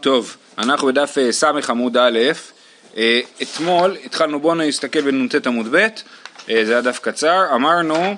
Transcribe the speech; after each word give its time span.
טוב, 0.00 0.36
אנחנו 0.58 0.86
בדף 0.86 1.18
אה, 1.18 1.32
ס 1.32 1.44
עמוד 1.68 1.96
א', 1.96 2.18
אה, 2.96 3.20
אתמול 3.42 3.96
התחלנו, 4.04 4.40
בואו 4.40 4.54
נסתכל 4.54 5.00
בנ"ט 5.00 5.46
עמוד 5.46 5.66
ב', 5.70 5.76
אה, 6.50 6.64
זה 6.64 6.72
היה 6.72 6.80
דף 6.80 6.98
קצר, 6.98 7.54
אמרנו 7.54 8.16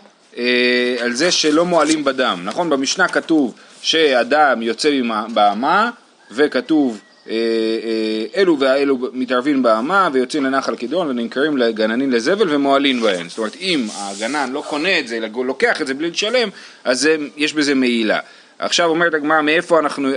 על 1.00 1.12
זה 1.12 1.30
שלא 1.30 1.64
מועלים 1.64 2.04
בדם, 2.04 2.40
נכון? 2.44 2.70
במשנה 2.70 3.08
כתוב 3.08 3.54
שהדם 3.82 4.62
יוצא 4.62 4.90
באמה 5.34 5.90
וכתוב 6.30 7.00
אלו 8.36 8.58
והאלו 8.58 8.98
מתערבים 9.12 9.62
באמה 9.62 10.08
ויוצאים 10.12 10.44
לנחל 10.44 10.76
קדרון 10.76 11.08
ונמכרים 11.08 11.56
לגננים 11.56 12.10
לזבל 12.10 12.54
ומועלים 12.54 13.00
בהן. 13.00 13.28
זאת 13.28 13.38
אומרת, 13.38 13.56
אם 13.56 13.86
הגנן 13.94 14.52
לא 14.52 14.64
קונה 14.68 14.98
את 14.98 15.08
זה, 15.08 15.16
אלא 15.16 15.28
לוקח 15.44 15.80
את 15.82 15.86
זה 15.86 15.94
בלי 15.94 16.10
לשלם, 16.10 16.48
אז 16.84 17.08
יש 17.36 17.52
בזה 17.52 17.74
מעילה. 17.74 18.20
עכשיו 18.58 18.88
אומרת 18.88 19.14
הגמרא 19.14 19.40
מאיפה 19.40 19.78
אנחנו, 19.78 20.08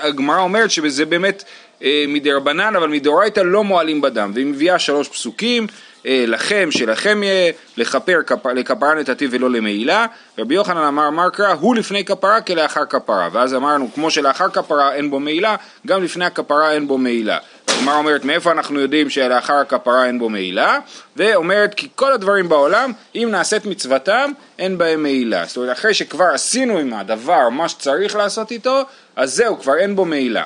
הגמרא 0.00 0.38
אומרת 0.38 0.70
שזה 0.70 1.04
באמת 1.04 1.44
אה, 1.82 2.04
מדרבנן 2.08 2.76
אבל 2.76 2.88
מדאורייתא 2.88 3.40
לא 3.40 3.64
מועלים 3.64 4.00
בדם 4.00 4.30
והיא 4.34 4.46
מביאה 4.46 4.78
שלוש 4.78 5.08
פסוקים 5.08 5.66
אה, 6.06 6.24
לכם 6.26 6.68
שלכם 6.70 7.22
יהיה 7.22 7.52
לכפר 7.76 8.18
לכפרה 8.54 8.94
נתתיו 8.94 9.30
ולא 9.32 9.50
למעילה 9.50 10.06
רבי 10.38 10.54
יוחנן 10.54 10.76
אמר 10.76 11.10
מר 11.10 11.30
קרא 11.30 11.52
הוא 11.52 11.76
לפני 11.76 12.04
כפרה 12.04 12.40
כלאחר 12.40 12.84
כפרה 12.84 13.28
ואז 13.32 13.54
אמרנו 13.54 13.88
כמו 13.94 14.10
שלאחר 14.10 14.48
כפרה 14.48 14.94
אין 14.94 15.10
בו 15.10 15.20
מעילה 15.20 15.56
גם 15.86 16.02
לפני 16.02 16.24
הכפרה 16.24 16.72
אין 16.72 16.88
בו 16.88 16.98
מעילה 16.98 17.38
הגמרא 17.76 17.96
אומרת 17.96 18.24
מאיפה 18.24 18.52
אנחנו 18.52 18.80
יודעים 18.80 19.10
שלאחר 19.10 19.54
הכפרה 19.54 20.06
אין 20.06 20.18
בו 20.18 20.28
מעילה? 20.28 20.78
ואומרת 21.16 21.74
כי 21.74 21.88
כל 21.94 22.12
הדברים 22.12 22.48
בעולם 22.48 22.92
אם 23.14 23.28
נעשית 23.30 23.66
מצוותם 23.66 24.30
אין 24.58 24.78
בהם 24.78 25.02
מעילה. 25.02 25.44
זאת 25.46 25.56
אומרת 25.56 25.78
אחרי 25.78 25.94
שכבר 25.94 26.24
עשינו 26.24 26.78
עם 26.78 26.92
הדבר 26.92 27.48
מה 27.48 27.68
שצריך 27.68 28.16
לעשות 28.16 28.50
איתו 28.50 28.82
אז 29.16 29.34
זהו 29.34 29.60
כבר 29.60 29.76
אין 29.76 29.96
בו 29.96 30.04
מעילה. 30.04 30.44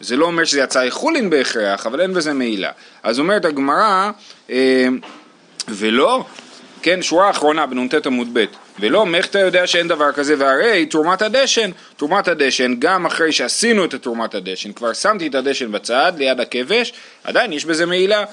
זה 0.00 0.16
לא 0.16 0.26
אומר 0.26 0.44
שזה 0.44 0.60
יצא 0.60 0.82
איחולין 0.82 1.30
בהכרח 1.30 1.86
אבל 1.86 2.00
אין 2.00 2.14
בזה 2.14 2.32
מעילה. 2.32 2.70
אז 3.02 3.18
אומרת 3.18 3.44
הגמרא 3.44 4.10
אה, 4.50 4.86
ולא 5.68 6.24
כן, 6.84 7.02
שורה 7.02 7.30
אחרונה 7.30 7.66
בנ"ט 7.66 8.06
עמוד 8.06 8.28
ב', 8.32 8.44
ולא, 8.80 9.06
מאיך 9.06 9.26
אתה 9.26 9.38
יודע 9.38 9.66
שאין 9.66 9.88
דבר 9.88 10.12
כזה, 10.12 10.34
והרי 10.38 10.86
תרומת 10.86 11.22
הדשן, 11.22 11.70
תרומת 11.96 12.28
הדשן, 12.28 12.74
גם 12.78 13.06
אחרי 13.06 13.32
שעשינו 13.32 13.84
את 13.84 13.94
תרומת 13.94 14.34
הדשן, 14.34 14.72
כבר 14.72 14.92
שמתי 14.92 15.26
את 15.26 15.34
הדשן 15.34 15.72
בצד, 15.72 16.12
ליד 16.16 16.40
הכבש, 16.40 16.92
עדיין 17.24 17.52
יש 17.52 17.64
בזה 17.64 17.86
מעילה. 17.86 18.24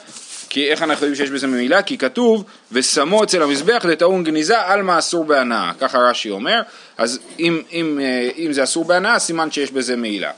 כי 0.53 0.71
איך 0.71 0.81
אנחנו 0.81 1.05
יודעים 1.05 1.15
שיש 1.15 1.29
בזה 1.29 1.47
מעילה? 1.47 1.81
כי 1.81 1.97
כתוב, 1.97 2.43
ושמו 2.71 3.23
אצל 3.23 3.43
המזבח 3.43 3.85
לטעון 3.85 4.23
גניזה 4.23 4.61
על 4.61 4.81
מה 4.81 4.99
אסור 4.99 5.25
בהנאה, 5.25 5.71
ככה 5.79 5.97
רש"י 5.97 6.29
אומר, 6.29 6.61
אז 6.97 7.19
אם, 7.39 7.61
אם, 7.71 7.99
אה, 8.01 8.29
אם 8.37 8.53
זה 8.53 8.63
אסור 8.63 8.85
בהנאה, 8.85 9.19
סימן 9.19 9.51
שיש 9.51 9.71
בזה 9.71 9.95
מעילה. 9.95 10.31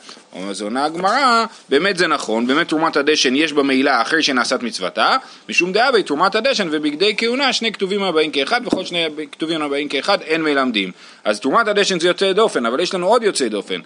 אז 0.49 0.61
עונה 0.61 0.85
הגמרא, 0.85 1.45
באמת 1.69 1.97
זה 1.97 2.07
נכון, 2.07 2.47
באמת 2.47 2.67
תרומת 2.67 2.97
הדשן 2.97 3.35
יש 3.35 3.53
בה 3.53 3.63
מעילה 3.63 4.01
אחרי 4.01 4.23
שנעשת 4.23 4.59
מצוותה, 4.61 5.17
משום 5.49 5.71
דעה 5.71 5.91
בי 5.91 6.03
תרומת 6.03 6.35
הדשן 6.35 6.67
ובגדי 6.71 7.13
כהונה 7.17 7.53
שני 7.53 7.71
כתובים 7.71 8.03
הבאים 8.03 8.31
כאחד 8.31 8.61
וכל 8.67 8.85
שני 8.85 9.05
כתובים 9.31 9.61
הבאים 9.61 9.87
כאחד 9.87 10.21
אין 10.21 10.41
מלמדים. 10.41 10.91
אז 11.23 11.39
תרומת 11.39 11.67
הדשן 11.67 11.99
זה 11.99 12.07
יוצא 12.07 12.31
דופן, 12.31 12.65
אבל 12.65 12.79
יש 12.79 12.93
לנו 12.93 13.07
עוד 13.07 13.23
יוצא 13.23 13.47
דופן, 13.47 13.79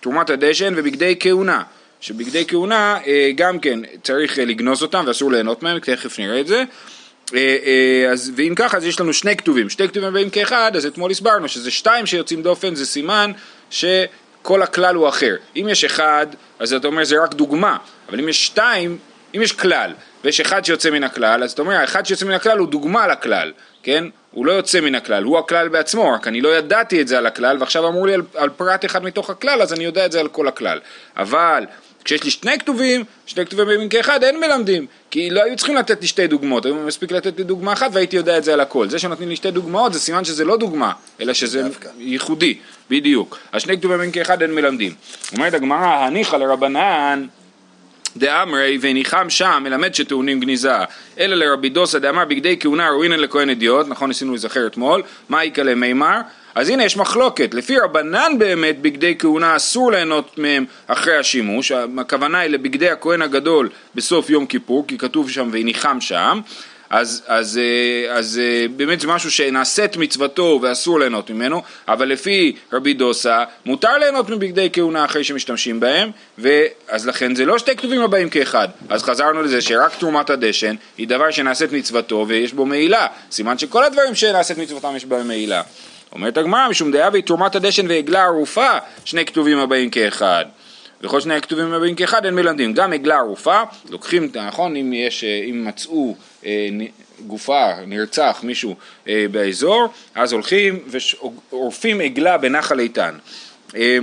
תרומת 0.00 0.30
הדשן 0.30 0.74
ובגדי 0.76 1.16
כהונה. 1.20 1.62
שבגדי 2.02 2.44
כהונה 2.48 2.98
אה, 3.06 3.30
גם 3.34 3.58
כן 3.58 3.80
צריך 4.02 4.38
אה, 4.38 4.44
לגנוז 4.44 4.82
אותם 4.82 5.04
ואסור 5.06 5.32
ליהנות 5.32 5.62
מהם, 5.62 5.78
תכף 5.78 6.18
נראה 6.18 6.40
את 6.40 6.46
זה. 6.46 6.64
אז, 8.12 8.32
ואם 8.36 8.52
ככה 8.56 8.76
אז 8.76 8.84
יש 8.84 9.00
לנו 9.00 9.12
שני 9.12 9.36
כתובים, 9.36 9.70
שתי 9.70 9.88
כתובים 9.88 10.08
הבאים 10.08 10.30
כאחד, 10.30 10.76
אז 10.76 10.86
אתמול 10.86 11.10
הסברנו 11.10 11.48
שזה 11.48 11.70
שתיים 11.70 12.06
שיוצאים 12.06 12.42
דופן, 12.42 12.74
זה 12.74 12.86
סימן 12.86 13.32
ש... 13.70 13.84
כל 14.42 14.62
הכלל 14.62 14.94
הוא 14.94 15.08
אחר. 15.08 15.36
אם 15.56 15.66
יש 15.70 15.84
אחד, 15.84 16.26
אז 16.58 16.72
אתה 16.72 16.86
אומר 16.86 17.04
זה 17.04 17.22
רק 17.22 17.34
דוגמה, 17.34 17.76
אבל 18.08 18.20
אם 18.20 18.28
יש 18.28 18.46
שתיים, 18.46 18.98
אם 19.36 19.42
יש 19.42 19.52
כלל, 19.52 19.92
ויש 20.24 20.40
אחד 20.40 20.64
שיוצא 20.64 20.90
מן 20.90 21.04
הכלל, 21.04 21.44
אז 21.44 21.52
אתה 21.52 21.62
אומר 21.62 21.74
האחד 21.74 22.06
שיוצא 22.06 22.26
מן 22.26 22.32
הכלל 22.32 22.58
הוא 22.58 22.68
דוגמה 22.68 23.06
לכלל, 23.06 23.52
כן? 23.82 24.04
הוא 24.30 24.46
לא 24.46 24.52
יוצא 24.52 24.80
מן 24.80 24.94
הכלל, 24.94 25.24
הוא 25.24 25.38
הכלל 25.38 25.68
בעצמו, 25.68 26.12
רק 26.12 26.28
אני 26.28 26.40
לא 26.40 26.56
ידעתי 26.56 27.00
את 27.00 27.08
זה 27.08 27.18
על 27.18 27.26
הכלל, 27.26 27.56
ועכשיו 27.60 27.88
אמרו 27.88 28.06
לי 28.06 28.14
על, 28.14 28.22
על 28.34 28.48
פרט 28.48 28.84
אחד 28.84 29.04
מתוך 29.04 29.30
הכלל, 29.30 29.62
אז 29.62 29.72
אני 29.72 29.84
יודע 29.84 30.06
את 30.06 30.12
זה 30.12 30.20
על 30.20 30.28
כל 30.28 30.48
הכלל. 30.48 30.80
אבל 31.16 31.64
כשיש 32.04 32.24
לי 32.24 32.30
שני 32.30 32.58
כתובים, 32.58 33.04
שני 33.26 33.46
כתובים 33.46 33.66
בימין 33.66 33.88
כאחד, 33.88 34.22
אין 34.22 34.40
מלמדים. 34.40 34.86
כי 35.10 35.30
לא 35.30 35.42
היו 35.42 35.56
צריכים 35.56 35.76
לתת 35.76 36.00
לי 36.00 36.06
שתי 36.06 36.26
דוגמאות, 36.26 36.66
היו 36.66 36.74
מספיק 36.74 37.12
לתת 37.12 37.38
לי 37.38 37.44
דוגמה 37.44 37.72
אחת 37.72 37.90
והייתי 37.92 38.16
יודע 38.16 38.38
את 38.38 38.44
זה 38.44 38.52
על 38.52 38.60
הכל. 38.60 38.88
זה 38.88 38.98
שנותנים 38.98 39.28
לי 39.28 39.36
שתי 39.36 39.50
דוגמאות 39.50 39.92
זה 39.92 40.00
סימן 40.00 40.24
שזה 40.24 40.44
לא 40.44 40.56
דוגמה, 40.56 40.92
אלא 41.20 41.32
שזה 41.32 41.62
דווקא. 41.62 41.88
ייחודי, 41.98 42.58
בדיוק. 42.90 43.38
אז 43.52 43.62
שני 43.62 43.78
כתובים 43.78 43.98
בימין 43.98 44.12
כאחד 44.12 44.42
אין 44.42 44.54
מלמדים. 44.54 44.94
אומרת 45.32 45.54
הגמרא, 45.54 45.86
הניחא 45.86 46.36
לרבנן 46.36 47.26
דאמרי 48.16 48.78
וניחם 48.80 49.30
שם 49.30 49.60
מלמד 49.64 49.94
שטעונים 49.94 50.40
גניזה 50.40 50.72
אלא 51.18 51.36
לרבי 51.36 51.68
דוסא 51.68 51.98
דאמר 51.98 52.24
בגדי 52.24 52.56
כהונה 52.60 52.88
ראוינן 52.88 53.20
לכהן 53.20 53.50
אדיוט 53.50 53.88
נכון 53.88 54.08
ניסינו 54.08 54.34
לזכר 54.34 54.66
אתמול 54.66 55.02
מה 55.28 55.44
יקלה 55.44 55.74
מימר 55.74 56.20
אז 56.54 56.68
הנה 56.68 56.84
יש 56.84 56.96
מחלוקת, 56.96 57.54
לפי 57.54 57.78
רבנן 57.78 58.32
באמת 58.38 58.80
בגדי 58.80 59.14
כהונה 59.18 59.56
אסור 59.56 59.92
ליהנות 59.92 60.38
מהם 60.38 60.64
אחרי 60.86 61.16
השימוש, 61.16 61.72
הכוונה 61.98 62.38
היא 62.38 62.50
לבגדי 62.50 62.90
הכהן 62.90 63.22
הגדול 63.22 63.68
בסוף 63.94 64.30
יום 64.30 64.46
כיפור, 64.46 64.84
כי 64.88 64.98
כתוב 64.98 65.30
שם 65.30 65.48
והניחם 65.52 66.00
שם, 66.00 66.40
אז, 66.92 67.22
אז, 67.26 67.58
אה, 67.58 68.14
אז 68.14 68.40
אה, 68.42 68.66
באמת 68.76 69.00
זה 69.00 69.06
משהו 69.06 69.30
שנעשית 69.30 69.96
מצוותו 69.96 70.58
ואסור 70.62 71.00
ליהנות 71.00 71.30
ממנו, 71.30 71.62
אבל 71.88 72.08
לפי 72.08 72.56
רבי 72.72 72.94
דוסה 72.94 73.44
מותר 73.66 73.98
ליהנות 73.98 74.30
מבגדי 74.30 74.68
כהונה 74.72 75.04
אחרי 75.04 75.24
שמשתמשים 75.24 75.80
בהם, 75.80 76.10
אז 76.88 77.06
לכן 77.06 77.34
זה 77.34 77.44
לא 77.44 77.58
שתי 77.58 77.76
כתובים 77.76 78.02
הבאים 78.02 78.30
כאחד. 78.30 78.68
אז 78.88 79.02
חזרנו 79.02 79.42
לזה 79.42 79.60
שרק 79.60 79.94
תרומת 79.94 80.30
הדשן 80.30 80.74
היא 80.98 81.08
דבר 81.08 81.30
שנעשית 81.30 81.72
מצוותו 81.72 82.24
ויש 82.28 82.52
בו 82.52 82.66
מעילה, 82.66 83.06
סימן 83.30 83.58
שכל 83.58 83.84
הדברים 83.84 84.14
שנעשית 84.14 84.58
מצוותם 84.58 84.96
יש 84.96 85.04
בהם 85.04 85.28
מעילה. 85.28 85.62
אומרת 86.12 86.36
הגמרא, 86.36 86.68
משום 86.68 86.92
דעה 86.92 87.20
תרומת 87.20 87.54
הדשן 87.54 87.86
ועגלה 87.88 88.24
ערופה, 88.24 88.68
שני 89.04 89.24
כתובים 89.24 89.58
הבאים 89.58 89.90
כאחד. 89.90 90.44
וכל 91.02 91.20
שני 91.20 91.34
הכתובים 91.34 91.72
הבאים 91.72 91.94
כאחד 91.94 92.24
אין 92.24 92.34
מלמדים. 92.34 92.72
גם 92.72 92.92
עגלה 92.92 93.16
ערופה, 93.16 93.62
לוקחים, 93.90 94.30
נכון, 94.48 94.76
אם, 94.76 94.92
יש, 94.92 95.24
אם 95.24 95.64
מצאו 95.68 96.16
אה, 96.46 96.68
גופה, 97.26 97.66
נרצח 97.86 98.40
מישהו 98.42 98.76
אה, 99.08 99.26
באזור, 99.30 99.88
אז 100.14 100.32
הולכים 100.32 100.78
ועורפים 101.50 102.00
עגלה 102.00 102.38
בנחל 102.38 102.80
איתן. 102.80 103.14
אה, 103.76 103.98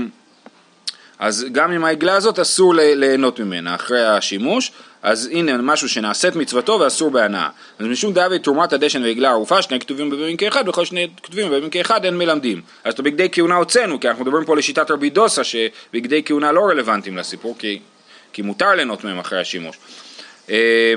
אז 1.19 1.45
גם 1.51 1.71
עם 1.71 1.85
העגלה 1.85 2.15
הזאת 2.15 2.39
אסור 2.39 2.75
ליהנות 2.75 3.39
ממנה 3.39 3.75
אחרי 3.75 4.07
השימוש, 4.07 4.71
אז 5.03 5.29
הנה 5.31 5.57
משהו 5.57 5.89
שנעשית 5.89 6.35
מצוותו 6.35 6.79
ואסור 6.79 7.11
בהנאה. 7.11 7.49
אז 7.79 7.85
משום 7.85 8.13
דאבי 8.13 8.39
תרומת 8.39 8.73
הדשן 8.73 9.03
ועגלה 9.03 9.29
ערופה, 9.29 9.61
שני 9.61 9.79
כתובים 9.79 10.09
בביאים 10.09 10.37
כאחד, 10.37 10.67
וכל 10.67 10.85
שני 10.85 11.07
כתובים 11.23 11.47
בביאים 11.47 11.69
כאחד 11.69 12.05
אין 12.05 12.17
מלמדים. 12.17 12.61
אז 12.83 12.93
את 12.93 12.99
הבגדי 12.99 13.27
כהונה 13.31 13.55
הוצאנו, 13.55 13.99
כי 13.99 14.09
אנחנו 14.09 14.25
מדברים 14.25 14.45
פה 14.45 14.55
לשיטת 14.55 14.91
רבי 14.91 15.09
דוסה, 15.09 15.43
שבגדי 15.43 16.21
כהונה 16.25 16.51
לא 16.51 16.61
רלוונטיים 16.61 17.17
לסיפור, 17.17 17.55
כי, 17.59 17.79
כי 18.33 18.41
מותר 18.41 18.75
ליהנות 18.75 19.03
מהם 19.03 19.19
אחרי 19.19 19.39
השימוש. 19.41 19.77
אה, 20.49 20.93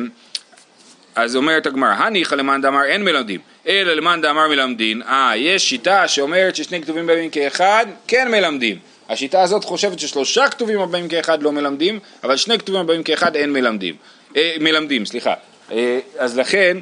אז 1.15 1.37
אומרת 1.37 1.67
הגמרא, 1.67 1.93
הניחא 1.93 2.35
למאן 2.35 2.63
דאמר 2.63 2.85
אין 2.85 3.05
מלמדים, 3.05 3.41
אלא 3.69 3.95
למאן 3.95 4.21
דאמר 4.21 4.49
מלמדין, 4.49 5.03
אה, 5.03 5.33
יש 5.37 5.69
שיטה 5.69 6.09
שאומרת 6.09 6.57
ששני 6.57 6.83
כתובים 6.83 7.07
בביאים 7.07 7.31
כאחד, 7.31 7.87
כן 8.07 8.31
מלמדים. 8.31 8.92
השיטה 9.13 9.43
הזאת 9.43 9.65
חושבת 9.65 9.99
ששלושה 9.99 10.49
כתובים 10.49 10.81
הבאים 10.81 11.09
כאחד 11.09 11.43
לא 11.43 11.53
מלמדים, 11.53 11.99
אבל 12.25 12.37
שני 12.37 12.59
כתובים 12.59 12.81
הבאים 12.81 13.03
כאחד 13.03 13.37
אין 13.37 13.53
מלמדים. 13.53 13.95
אה, 14.37 14.55
מלמדים, 14.61 15.07
סליחה. 15.07 15.35
אה, 15.73 15.99
אז 16.19 16.39
לכן, 16.39 16.77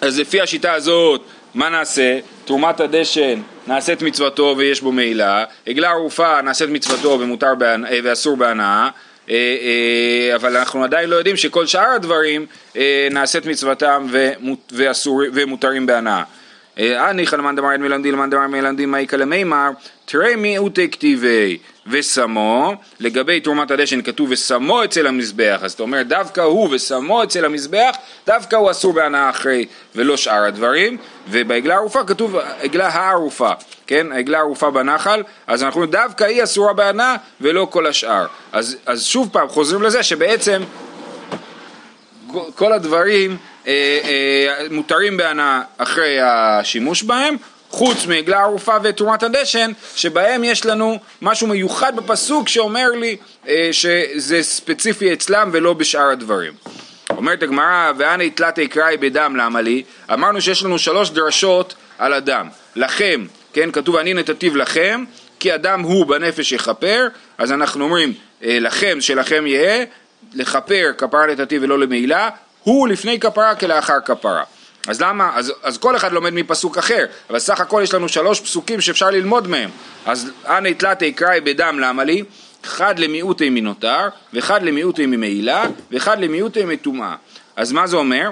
אז 0.00 0.20
לפי 0.20 0.40
השיטה 0.40 0.72
הזאת, 0.72 1.22
מה 1.54 1.68
נעשה? 1.68 2.18
תרומת 2.44 2.80
הדשן 2.80 3.42
נעשית 3.66 4.02
מצוותו 4.02 4.54
ויש 4.58 4.80
בו 4.80 4.92
מעילה, 4.92 5.44
עגלה 5.66 5.90
ערופה 5.90 6.40
נעשית 6.40 6.68
מצוותו 6.68 7.20
ומותר 7.20 7.54
בהנ... 7.54 7.86
אה, 7.86 7.98
ואסור 8.02 8.36
בהנאה, 8.36 8.88
אה, 9.30 9.34
אה, 9.34 10.34
אבל 10.34 10.56
אנחנו 10.56 10.84
עדיין 10.84 11.10
לא 11.10 11.16
יודעים 11.16 11.36
שכל 11.36 11.66
שאר 11.66 11.90
הדברים 11.90 12.46
נעשית 13.10 13.46
מצוותם 13.46 14.06
ואסור... 14.72 15.22
ומותרים 15.34 15.86
בהנאה. 15.86 16.22
הניחא 16.76 17.36
למאן 17.36 17.56
דמר 17.56 17.72
אין 17.72 17.82
מלמדי 17.82 18.12
למאן 18.12 18.30
דמר 18.30 18.46
מלמדי 18.46 18.86
מה 18.86 19.00
יקא 19.00 19.16
למימר 19.16 19.70
תראי 20.04 20.36
מיעוטי 20.36 20.90
כתיבי 20.90 21.58
ושמו 21.86 22.74
לגבי 23.00 23.40
תרומת 23.40 23.70
הדשן 23.70 24.02
כתוב 24.02 24.28
ושמו 24.30 24.84
אצל 24.84 25.06
המזבח 25.06 25.60
אז 25.62 25.72
אתה 25.72 25.82
אומר 25.82 26.02
דווקא 26.02 26.40
הוא 26.40 26.68
ושמו 26.70 27.22
אצל 27.22 27.44
המזבח 27.44 27.96
דווקא 28.26 28.56
הוא 28.56 28.70
אסור 28.70 28.92
בהנאה 28.92 29.30
אחרי 29.30 29.66
ולא 29.94 30.16
שאר 30.16 30.44
הדברים. 30.44 30.96
ובעגלה 31.30 31.74
הערופה 31.74 32.04
כתוב 32.04 32.36
עגלה 32.60 32.88
הערופה 32.88 33.50
כן? 33.86 34.12
העגלה 34.12 34.38
הערופה 34.38 34.70
בנחל 34.70 35.22
אז 35.46 35.62
אנחנו 35.62 35.86
דווקא 35.86 36.24
היא 36.24 36.42
אסורה 36.42 36.72
בהנאה 36.72 37.16
ולא 37.40 37.66
כל 37.70 37.86
השאר 37.86 38.26
אז, 38.52 38.76
אז 38.86 39.04
שוב 39.04 39.28
פעם 39.32 39.48
חוזרים 39.48 39.82
לזה 39.82 40.02
שבעצם 40.02 40.62
כל 42.54 42.72
הדברים 42.72 43.30
אה, 43.30 43.36
אה, 43.36 43.51
מותרים 44.70 45.16
בהנאה 45.16 45.60
אחרי 45.78 46.20
השימוש 46.20 47.02
בהם, 47.02 47.36
חוץ 47.72 48.06
מעגלה 48.06 48.40
ערופה 48.40 48.76
ותרומת 48.82 49.22
הדשן, 49.22 49.72
שבהם 49.96 50.44
יש 50.44 50.66
לנו 50.66 50.98
משהו 51.22 51.46
מיוחד 51.46 51.96
בפסוק 51.96 52.48
שאומר 52.48 52.88
לי 52.90 53.16
אה, 53.48 53.68
שזה 53.72 54.42
ספציפי 54.42 55.12
אצלם 55.12 55.50
ולא 55.52 55.72
בשאר 55.72 56.10
הדברים. 56.10 56.52
אומרת 57.10 57.42
הגמרא, 57.42 57.92
ואנה 57.96 58.30
תלתי 58.30 58.68
קראי 58.68 58.96
בדם 58.96 59.36
למה 59.36 59.60
לי? 59.60 59.82
אמרנו 60.12 60.40
שיש 60.40 60.64
לנו 60.64 60.78
שלוש 60.78 61.10
דרשות 61.10 61.74
על 61.98 62.12
הדם. 62.12 62.48
לכם, 62.76 63.26
כן, 63.52 63.70
כתוב 63.72 63.96
אני 63.96 64.14
נתתיו 64.14 64.56
לכם, 64.56 65.04
כי 65.40 65.52
הדם 65.52 65.80
הוא 65.80 66.06
בנפש 66.06 66.52
יכפר, 66.52 67.08
אז 67.38 67.52
אנחנו 67.52 67.84
אומרים 67.84 68.12
אה, 68.44 68.58
לכם 68.60 69.00
שלכם 69.00 69.46
יהיה, 69.46 69.84
לכפר 70.34 70.92
כפרה 70.98 71.26
נתתיו 71.26 71.62
ולא 71.62 71.78
למעילה, 71.78 72.30
הוא 72.62 72.88
לפני 72.88 73.20
כפרה 73.20 73.54
כלאחר 73.54 74.00
כפרה. 74.04 74.42
אז 74.88 75.00
למה, 75.00 75.32
אז, 75.34 75.52
אז 75.62 75.78
כל 75.78 75.96
אחד 75.96 76.12
לומד 76.12 76.34
מפסוק 76.34 76.78
אחר, 76.78 77.04
אבל 77.30 77.38
סך 77.38 77.60
הכל 77.60 77.80
יש 77.84 77.94
לנו 77.94 78.08
שלוש 78.08 78.40
פסוקים 78.40 78.80
שאפשר 78.80 79.10
ללמוד 79.10 79.48
מהם. 79.48 79.70
אז 80.06 80.30
אנא 80.46 80.70
תלתי 80.78 81.12
קראי 81.12 81.40
בדם 81.40 81.78
למה 81.80 82.04
לי? 82.04 82.24
אחד 82.64 82.98
למיעוטי 82.98 83.50
מנותר, 83.50 84.08
ואחד 84.32 84.62
למיעוטי 84.62 85.06
ממעילה, 85.06 85.64
ואחד 85.90 86.20
למיעוטי 86.20 86.64
מטומאה. 86.64 87.14
אז 87.56 87.72
מה 87.72 87.86
זה 87.86 87.96
אומר? 87.96 88.30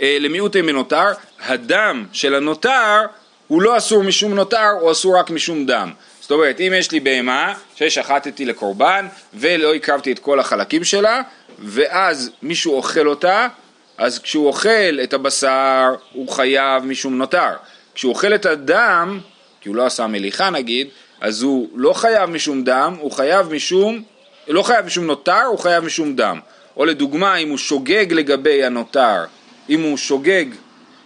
אה, 0.00 0.16
למיעוטי 0.20 0.62
מנותר, 0.62 1.06
הדם 1.46 2.06
של 2.12 2.34
הנותר 2.34 3.00
הוא 3.46 3.62
לא 3.62 3.76
אסור 3.76 4.02
משום 4.02 4.34
נותר, 4.34 4.68
הוא 4.80 4.92
אסור 4.92 5.18
רק 5.18 5.30
משום 5.30 5.66
דם. 5.66 5.90
זאת 6.20 6.30
אומרת, 6.30 6.60
אם 6.60 6.72
יש 6.76 6.92
לי 6.92 7.00
בהמה 7.00 7.54
ששחטתי 7.76 8.44
לקורבן 8.44 9.06
ולא 9.34 9.74
הקרבתי 9.74 10.12
את 10.12 10.18
כל 10.18 10.40
החלקים 10.40 10.84
שלה, 10.84 11.22
ואז 11.60 12.30
מישהו 12.42 12.74
אוכל 12.74 13.08
אותה, 13.08 13.48
אז 13.98 14.18
כשהוא 14.18 14.46
אוכל 14.46 15.00
את 15.02 15.12
הבשר 15.12 15.94
הוא 16.12 16.28
חייב 16.28 16.84
משום 16.84 17.18
נותר. 17.18 17.50
כשהוא 17.94 18.12
אוכל 18.12 18.34
את 18.34 18.46
הדם, 18.46 19.20
כי 19.60 19.68
הוא 19.68 19.76
לא 19.76 19.86
עשה 19.86 20.06
מליחה 20.06 20.50
נגיד, 20.50 20.88
אז 21.20 21.42
הוא 21.42 21.68
לא 21.74 21.92
חייב 21.92 22.30
משום 22.30 22.64
דם, 22.64 22.96
הוא 23.00 23.12
חייב 23.12 23.52
משום, 23.52 24.02
לא 24.48 24.62
חייב 24.62 24.86
משום 24.86 25.06
נותר, 25.06 25.42
הוא 25.42 25.58
חייב 25.58 25.84
משום 25.84 26.16
דם. 26.16 26.40
או 26.76 26.84
לדוגמה, 26.84 27.36
אם 27.36 27.48
הוא 27.48 27.58
שוגג 27.58 28.12
לגבי 28.12 28.64
הנותר, 28.64 29.24
אם 29.70 29.82
הוא 29.82 29.96
שוגג 29.96 30.44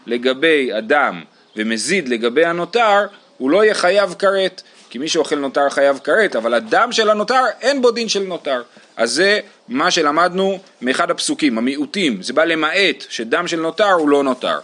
לגבי 0.07 0.73
הדם 0.73 1.23
ומזיד 1.57 2.09
לגבי 2.09 2.45
הנותר, 2.45 3.07
הוא 3.39 3.51
לא 3.51 3.65
יהיה 3.65 3.75
חייב 3.75 4.15
כרת, 4.19 4.63
כי 4.91 4.99
מי 4.99 5.09
שאוכל 5.09 5.37
נותר 5.37 5.71
חייב 5.71 6.01
כרת, 6.05 6.37
אבל 6.37 6.55
הדם 6.55 6.89
של 6.93 7.11
הנותר 7.11 7.43
אין 7.61 7.83
בו 7.83 7.91
דין 7.91 8.09
של 8.09 8.23
נותר. 8.23 8.63
אז 8.97 9.13
זה 9.13 9.41
מה 9.69 9.91
שלמדנו 9.91 10.59
מאחד 10.83 11.11
הפסוקים, 11.11 11.59
המיעוטים, 11.59 12.23
זה 12.23 12.33
בא 12.33 12.45
למעט 12.45 13.05
שדם 13.09 13.49
של 13.49 13.61
נותר 13.61 13.93
הוא 13.93 14.09
לא 14.09 14.25
נותר. 14.25 14.59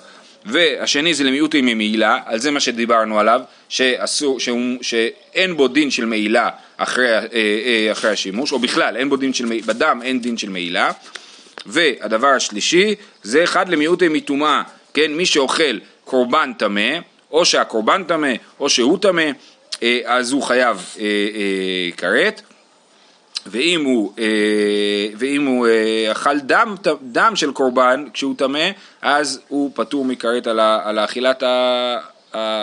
והשני 0.46 1.14
זה 1.14 1.24
למיעוטים 1.24 1.66
ממעילה, 1.66 2.18
על 2.24 2.38
זה 2.38 2.50
מה 2.50 2.60
שדיברנו 2.60 3.20
עליו, 3.20 3.40
שאסור, 3.68 4.40
שהוא, 4.40 4.60
שאין 4.82 5.56
בו 5.56 5.68
דין 5.68 5.90
של 5.90 6.04
מעילה 6.04 6.48
אחרי, 6.76 7.08
אה, 7.08 7.22
אה, 7.32 7.92
אחרי 7.92 8.10
השימוש, 8.10 8.52
או 8.52 8.58
בכלל 8.58 8.96
אין 8.96 9.08
בו 9.08 9.16
דין 9.16 9.34
של, 9.34 9.46
בדם 9.66 10.00
אין 10.02 10.20
דין 10.20 10.36
של 10.36 10.48
מעילה. 10.48 10.92
והדבר 11.66 12.28
השלישי 12.28 12.94
זה 13.22 13.44
אחד 13.44 13.68
למיעוטי 13.68 14.08
מטומאה, 14.08 14.62
כן, 14.94 15.14
מי 15.14 15.26
שאוכל 15.26 15.78
קורבן 16.04 16.52
טמא, 16.58 16.98
או 17.30 17.44
שהקורבן 17.44 18.04
טמא, 18.04 18.32
או 18.60 18.70
שהוא 18.70 18.98
טמא, 18.98 19.30
אה, 19.82 20.00
אז 20.04 20.32
הוא 20.32 20.42
חייב 20.42 20.96
כרת. 21.96 22.42
ואם 23.46 23.84
הוא, 23.84 24.12
אה, 24.18 24.24
ואם 25.18 25.46
הוא 25.46 25.66
אה, 25.66 26.12
אכל 26.12 26.38
דם, 26.38 26.74
דם 27.02 27.32
של 27.36 27.52
קורבן 27.52 28.04
כשהוא 28.12 28.34
טמא, 28.38 28.68
אז 29.02 29.40
הוא 29.48 29.70
פטור 29.74 30.04
מכרת 30.04 30.46
על, 30.46 30.60
על 30.60 30.98
אכילת, 30.98 31.42
ה, 31.42 31.98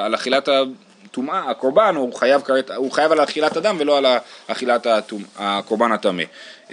על 0.05 0.15
אכילת 0.15 0.49
הטומאה, 0.49 1.49
הקורבן, 1.49 1.95
הוא 1.95 2.13
חייב, 2.13 2.41
כרת, 2.41 2.71
הוא 2.71 2.91
חייב 2.91 3.11
על 3.11 3.23
אכילת 3.23 3.57
הדם 3.57 3.75
ולא 3.79 3.97
על 3.97 4.05
אכילת 4.47 4.87
הקורבן 5.37 5.91
הטמא. 5.91 6.23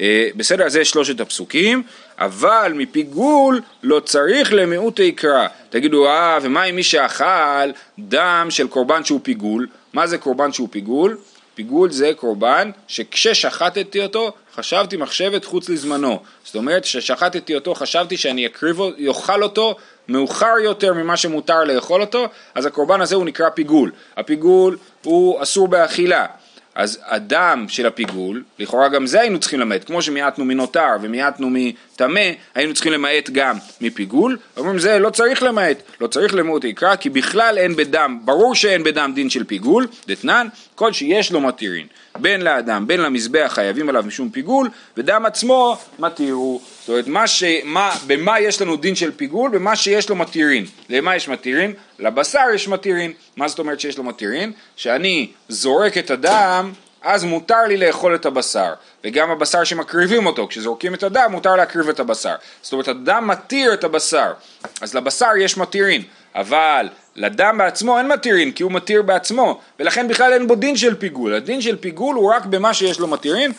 אה, 0.00 0.28
בסדר, 0.36 0.68
זה 0.68 0.84
שלושת 0.84 1.20
הפסוקים, 1.20 1.82
אבל 2.18 2.72
מפיגול 2.74 3.60
לא 3.82 4.00
צריך 4.00 4.52
למיעוט 4.52 5.00
עיקרא. 5.00 5.46
תגידו, 5.70 6.06
אה, 6.06 6.38
ומה 6.42 6.62
עם 6.62 6.76
מי 6.76 6.82
שאכל 6.82 7.70
דם 7.98 8.46
של 8.50 8.68
קורבן 8.68 9.04
שהוא 9.04 9.20
פיגול? 9.22 9.66
מה 9.92 10.06
זה 10.06 10.18
קורבן 10.18 10.52
שהוא 10.52 10.68
פיגול? 10.70 11.16
פיגול 11.54 11.90
זה 11.90 12.10
קורבן 12.16 12.70
שכששחטתי 12.88 14.02
אותו 14.02 14.32
חשבתי 14.54 14.96
מחשבת 14.96 15.44
חוץ 15.44 15.68
לזמנו. 15.68 16.18
זאת 16.44 16.54
אומרת 16.54 16.82
כששחטתי 16.82 17.54
אותו 17.54 17.74
חשבתי 17.74 18.16
שאני 18.16 18.46
אקריב, 18.46 18.80
יאכל 18.96 19.42
אותו 19.42 19.76
מאוחר 20.08 20.54
יותר 20.64 20.92
ממה 20.92 21.16
שמותר 21.16 21.64
לאכול 21.64 22.00
אותו, 22.00 22.26
אז 22.54 22.66
הקורבן 22.66 23.00
הזה 23.00 23.16
הוא 23.16 23.24
נקרא 23.24 23.48
פיגול. 23.50 23.92
הפיגול 24.16 24.78
הוא 25.04 25.42
אסור 25.42 25.68
באכילה. 25.68 26.26
אז 26.74 26.98
הדם 27.06 27.66
של 27.68 27.86
הפיגול, 27.86 28.42
לכאורה 28.58 28.88
גם 28.88 29.06
זה 29.06 29.20
היינו 29.20 29.40
צריכים 29.40 29.60
למעט, 29.60 29.84
כמו 29.84 30.02
שמיעטנו 30.02 30.44
מנותר 30.44 30.96
ומיעטנו 31.02 31.48
מטמא, 31.50 32.30
היינו 32.54 32.74
צריכים 32.74 32.92
למעט 32.92 33.30
גם 33.30 33.56
מפיגול, 33.80 34.38
אומרים 34.56 34.78
זה 34.78 34.98
לא 34.98 35.10
צריך 35.10 35.42
למעט, 35.42 35.76
לא 36.00 36.06
צריך 36.06 36.34
למות 36.34 36.64
יקרא, 36.64 36.96
כי 36.96 37.10
בכלל 37.10 37.58
אין 37.58 37.76
בדם, 37.76 38.18
ברור 38.24 38.54
שאין 38.54 38.84
בדם 38.84 39.12
דין 39.14 39.30
של 39.30 39.44
פיגול, 39.44 39.86
דתנן, 40.06 40.46
כל 40.74 40.92
שיש 40.92 41.32
לו 41.32 41.40
מתירין, 41.40 41.86
בין 42.18 42.42
לאדם, 42.42 42.86
בין 42.86 43.00
למזבח 43.00 43.52
חייבים 43.54 43.88
עליו 43.88 44.02
משום 44.06 44.30
פיגול, 44.30 44.70
ודם 44.96 45.26
עצמו 45.26 45.78
מתירו, 45.98 46.60
זאת 46.80 46.88
אומרת, 46.88 47.06
מה 47.06 47.26
ש, 47.26 47.44
מה, 47.64 47.94
במה 48.06 48.40
יש 48.40 48.60
לנו 48.60 48.76
דין 48.76 48.94
של 48.94 49.12
פיגול? 49.12 49.50
במה 49.50 49.76
שיש 49.76 50.08
לו 50.08 50.16
מתירין. 50.16 50.66
למה 50.88 51.16
יש 51.16 51.28
מתירין? 51.28 51.72
לבשר 51.98 52.44
יש 52.54 52.68
מתירין. 52.68 53.12
מה 53.36 53.48
זאת 53.48 53.58
אומרת 53.58 53.80
שיש 53.80 53.98
לו 53.98 54.04
מתירין? 54.04 54.52
שאני 54.76 55.30
זורק 55.48 55.98
את 55.98 56.10
הדם, 56.10 56.72
אז 57.02 57.24
מותר 57.24 57.62
לי 57.68 57.76
לאכול 57.76 58.14
את 58.14 58.26
הבשר. 58.26 58.72
וגם 59.04 59.30
הבשר 59.30 59.64
שמקריבים 59.64 60.26
אותו, 60.26 60.48
כשזורקים 60.48 60.94
את 60.94 61.02
הדם 61.02 61.28
מותר 61.30 61.56
להקריב 61.56 61.88
את 61.88 62.00
הבשר. 62.00 62.34
זאת 62.62 62.72
אומרת, 62.72 62.88
הדם 62.88 63.26
מתיר 63.26 63.74
את 63.74 63.84
הבשר. 63.84 64.32
אז 64.80 64.94
לבשר 64.94 65.30
יש 65.40 65.56
מתירין. 65.56 66.02
אבל 66.34 66.88
לדם 67.16 67.54
בעצמו 67.58 67.98
אין 67.98 68.08
מתירין, 68.08 68.52
כי 68.52 68.62
הוא 68.62 68.72
מתיר 68.72 69.02
בעצמו, 69.02 69.60
ולכן 69.80 70.08
בכלל 70.08 70.32
אין 70.32 70.46
בו 70.46 70.54
דין 70.54 70.76
של 70.76 70.94
פיגול. 70.94 71.34
הדין 71.34 71.60
של 71.60 71.76
פיגול 71.76 72.16
הוא 72.16 72.32
רק 72.32 72.46
במה 72.46 72.74
שיש 72.74 72.98
לו 72.98 73.06
מתירין, 73.06 73.52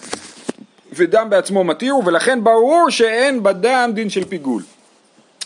ודם 0.93 1.27
בעצמו 1.29 1.63
מתיר, 1.63 1.95
ולכן 2.05 2.43
ברור 2.43 2.89
שאין 2.89 3.43
בדם 3.43 3.91
דין 3.93 4.09
של 4.09 4.25
פיגול. 4.25 4.63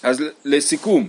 אז 0.04 0.24
לסיכום, 0.46 1.08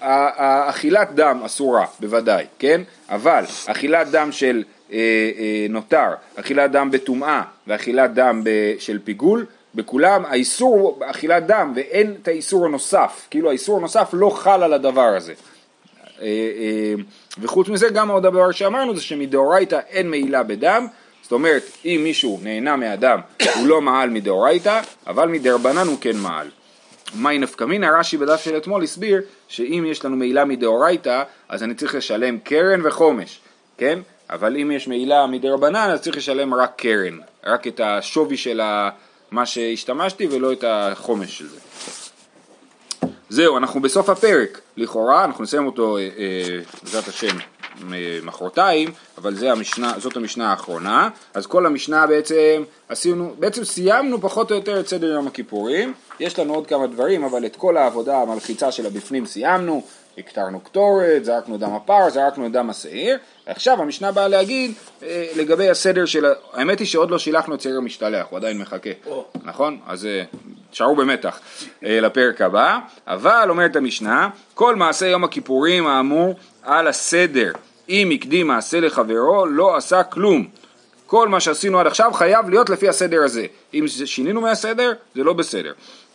אכילת 0.00 1.14
דם 1.14 1.42
אסורה, 1.46 1.86
בוודאי, 2.00 2.44
כן? 2.58 2.82
אבל 3.08 3.44
אכילת 3.66 4.10
דם 4.10 4.32
של 4.32 4.62
אה, 4.92 4.98
אה, 4.98 5.66
נותר, 5.70 6.08
אכילת 6.36 6.70
דם 6.70 6.90
בטומאה 6.90 7.42
ואכילת 7.66 8.14
דם 8.14 8.40
ב, 8.44 8.50
של 8.78 8.98
פיגול, 9.04 9.46
בכולם 9.74 10.24
האיסור 10.24 11.00
אכילת 11.04 11.46
דם 11.46 11.72
ואין 11.76 12.14
את 12.22 12.28
האיסור 12.28 12.66
הנוסף, 12.66 13.26
כאילו 13.30 13.48
האיסור 13.50 13.78
הנוסף 13.78 14.10
לא 14.12 14.30
חל 14.30 14.62
על 14.62 14.72
הדבר 14.72 15.14
הזה. 15.16 15.32
אה, 16.22 16.26
אה, 16.26 16.94
וחוץ 17.38 17.68
מזה 17.68 17.88
גם 17.88 18.10
עוד 18.10 18.22
דבר 18.22 18.50
שאמרנו 18.50 18.96
זה 18.96 19.02
שמדאורייתא 19.02 19.80
אין 19.90 20.10
מעילה 20.10 20.42
בדם 20.42 20.86
זאת 21.32 21.32
אומרת, 21.32 21.62
אם 21.84 22.00
מישהו 22.04 22.40
נהנה 22.42 22.76
מאדם, 22.76 23.20
הוא 23.54 23.66
לא 23.66 23.80
מעל 23.80 24.10
מדאורייתא, 24.10 24.80
אבל 25.06 25.28
מדרבנן 25.28 25.86
הוא 25.86 25.96
כן 26.00 26.16
מעל. 26.16 26.48
מהי 27.14 27.38
נפקא 27.38 27.64
מינה? 27.64 27.98
רש"י 27.98 28.16
בדף 28.16 28.40
של 28.40 28.56
אתמול 28.56 28.82
הסביר 28.82 29.20
שאם 29.48 29.84
יש 29.86 30.04
לנו 30.04 30.16
מעילה 30.16 30.44
מדאורייתא, 30.44 31.22
אז 31.48 31.62
אני 31.62 31.74
צריך 31.74 31.94
לשלם 31.94 32.38
קרן 32.38 32.86
וחומש, 32.86 33.40
כן? 33.78 33.98
אבל 34.30 34.56
אם 34.56 34.70
יש 34.70 34.88
מעילה 34.88 35.26
מדרבנן, 35.26 35.90
אז 35.92 36.00
צריך 36.00 36.16
לשלם 36.16 36.54
רק 36.54 36.72
קרן, 36.76 37.18
רק 37.44 37.66
את 37.66 37.80
השווי 37.84 38.36
של 38.36 38.60
מה 39.30 39.46
שהשתמשתי 39.46 40.26
ולא 40.26 40.52
את 40.52 40.64
החומש 40.66 41.38
של 41.38 41.48
זה. 41.48 41.58
זהו, 43.32 43.56
אנחנו 43.56 43.80
בסוף 43.80 44.08
הפרק, 44.08 44.60
לכאורה, 44.76 45.24
אנחנו 45.24 45.44
נסיים 45.44 45.66
אותו 45.66 45.96
אה, 45.96 46.02
אה, 46.02 46.58
בעזרת 46.82 47.08
השם 47.08 47.36
מחרתיים, 48.22 48.88
אבל 49.18 49.48
המשנה, 49.48 49.92
זאת 49.98 50.16
המשנה 50.16 50.50
האחרונה. 50.50 51.08
אז 51.34 51.46
כל 51.46 51.66
המשנה 51.66 52.06
בעצם 52.06 52.62
עשינו, 52.88 53.34
בעצם 53.38 53.64
סיימנו 53.64 54.20
פחות 54.20 54.50
או 54.50 54.56
יותר 54.56 54.80
את 54.80 54.88
סדר 54.88 55.06
יום 55.06 55.26
הכיפורים. 55.26 55.92
יש 56.20 56.38
לנו 56.38 56.54
עוד 56.54 56.66
כמה 56.66 56.86
דברים, 56.86 57.24
אבל 57.24 57.46
את 57.46 57.56
כל 57.56 57.76
העבודה 57.76 58.22
המלחיצה 58.22 58.72
של 58.72 58.86
הבפנים 58.86 59.26
סיימנו. 59.26 59.82
הקטרנו 60.18 60.60
קטורת, 60.60 61.24
זרקנו 61.24 61.58
דם 61.58 61.74
הפר, 61.74 62.10
זרקנו 62.10 62.48
דם 62.48 62.70
השעיר, 62.70 63.18
ועכשיו 63.46 63.82
המשנה 63.82 64.12
באה 64.12 64.28
להגיד 64.28 64.72
אה, 65.02 65.26
לגבי 65.36 65.70
הסדר 65.70 66.06
של, 66.06 66.26
האמת 66.52 66.78
היא 66.78 66.86
שעוד 66.86 67.10
לא 67.10 67.18
שילחנו 67.18 67.54
את 67.54 67.60
שעיר 67.60 67.76
המשתלח, 67.76 68.26
הוא 68.30 68.36
עדיין 68.36 68.58
מחכה, 68.58 68.90
oh. 69.06 69.10
נכון? 69.44 69.78
אז 69.86 70.08
תשארו 70.72 70.96
במתח 70.96 71.40
אה, 71.84 72.00
לפרק 72.00 72.40
הבא, 72.40 72.78
אבל 73.06 73.46
אומרת 73.48 73.76
המשנה, 73.76 74.28
כל 74.54 74.76
מעשה 74.76 75.06
יום 75.06 75.24
הכיפורים 75.24 75.86
האמור 75.86 76.34
על 76.62 76.86
הסדר, 76.86 77.52
אם 77.88 78.10
הקדים 78.14 78.46
מעשה 78.46 78.80
לחברו, 78.80 79.46
לא 79.46 79.76
עשה 79.76 80.02
כלום. 80.02 80.48
כל 81.06 81.28
מה 81.28 81.40
שעשינו 81.40 81.80
עד 81.80 81.86
עכשיו 81.86 82.12
חייב 82.12 82.50
להיות 82.50 82.70
לפי 82.70 82.88
הסדר 82.88 83.24
הזה. 83.24 83.46
אם 83.74 83.84
שינינו 84.04 84.40
מהסדר, 84.40 84.92
זה 85.14 85.24
לא 85.24 85.32
בסדר. 85.32 85.72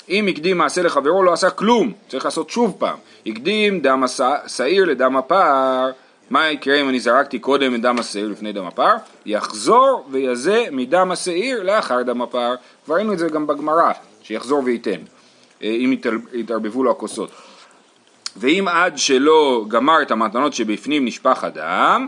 אם 0.09 0.27
הקדים 0.27 0.57
מעשה 0.57 0.81
לחברו 0.81 1.23
לא 1.23 1.33
עשה 1.33 1.49
כלום, 1.49 1.93
צריך 2.09 2.25
לעשות 2.25 2.49
שוב 2.49 2.75
פעם. 2.79 2.97
הקדים 3.25 3.79
דם 3.79 4.03
השעיר 4.03 4.85
לדם 4.85 5.17
הפער, 5.17 5.91
מה 6.29 6.49
יקרה 6.51 6.81
אם 6.81 6.89
אני 6.89 6.99
זרקתי 6.99 7.39
קודם 7.39 7.75
את 7.75 7.81
דם 7.81 7.99
השעיר 7.99 8.27
לפני 8.27 8.53
דם 8.53 8.65
הפער? 8.65 8.95
יחזור 9.25 10.05
ויזה 10.11 10.65
מדם 10.71 11.11
השעיר 11.11 11.63
לאחר 11.63 12.01
דם 12.01 12.21
הפער. 12.21 12.55
כבר 12.85 12.95
ראינו 12.95 13.13
את 13.13 13.19
זה 13.19 13.29
גם 13.29 13.47
בגמרא, 13.47 13.91
שיחזור 14.27 14.63
וייתן, 14.65 15.01
אה, 15.63 15.67
אם 15.67 15.98
יתערבבו 16.34 16.84
לו 16.84 16.91
הכוסות. 16.91 17.31
ואם 18.38 18.67
עד 18.67 18.98
שלא 18.98 19.65
גמר 19.67 20.01
את 20.01 20.12
המתנות 20.12 20.53
שבפנים 20.53 21.05
נשפך 21.05 21.43
הדם, 21.43 22.07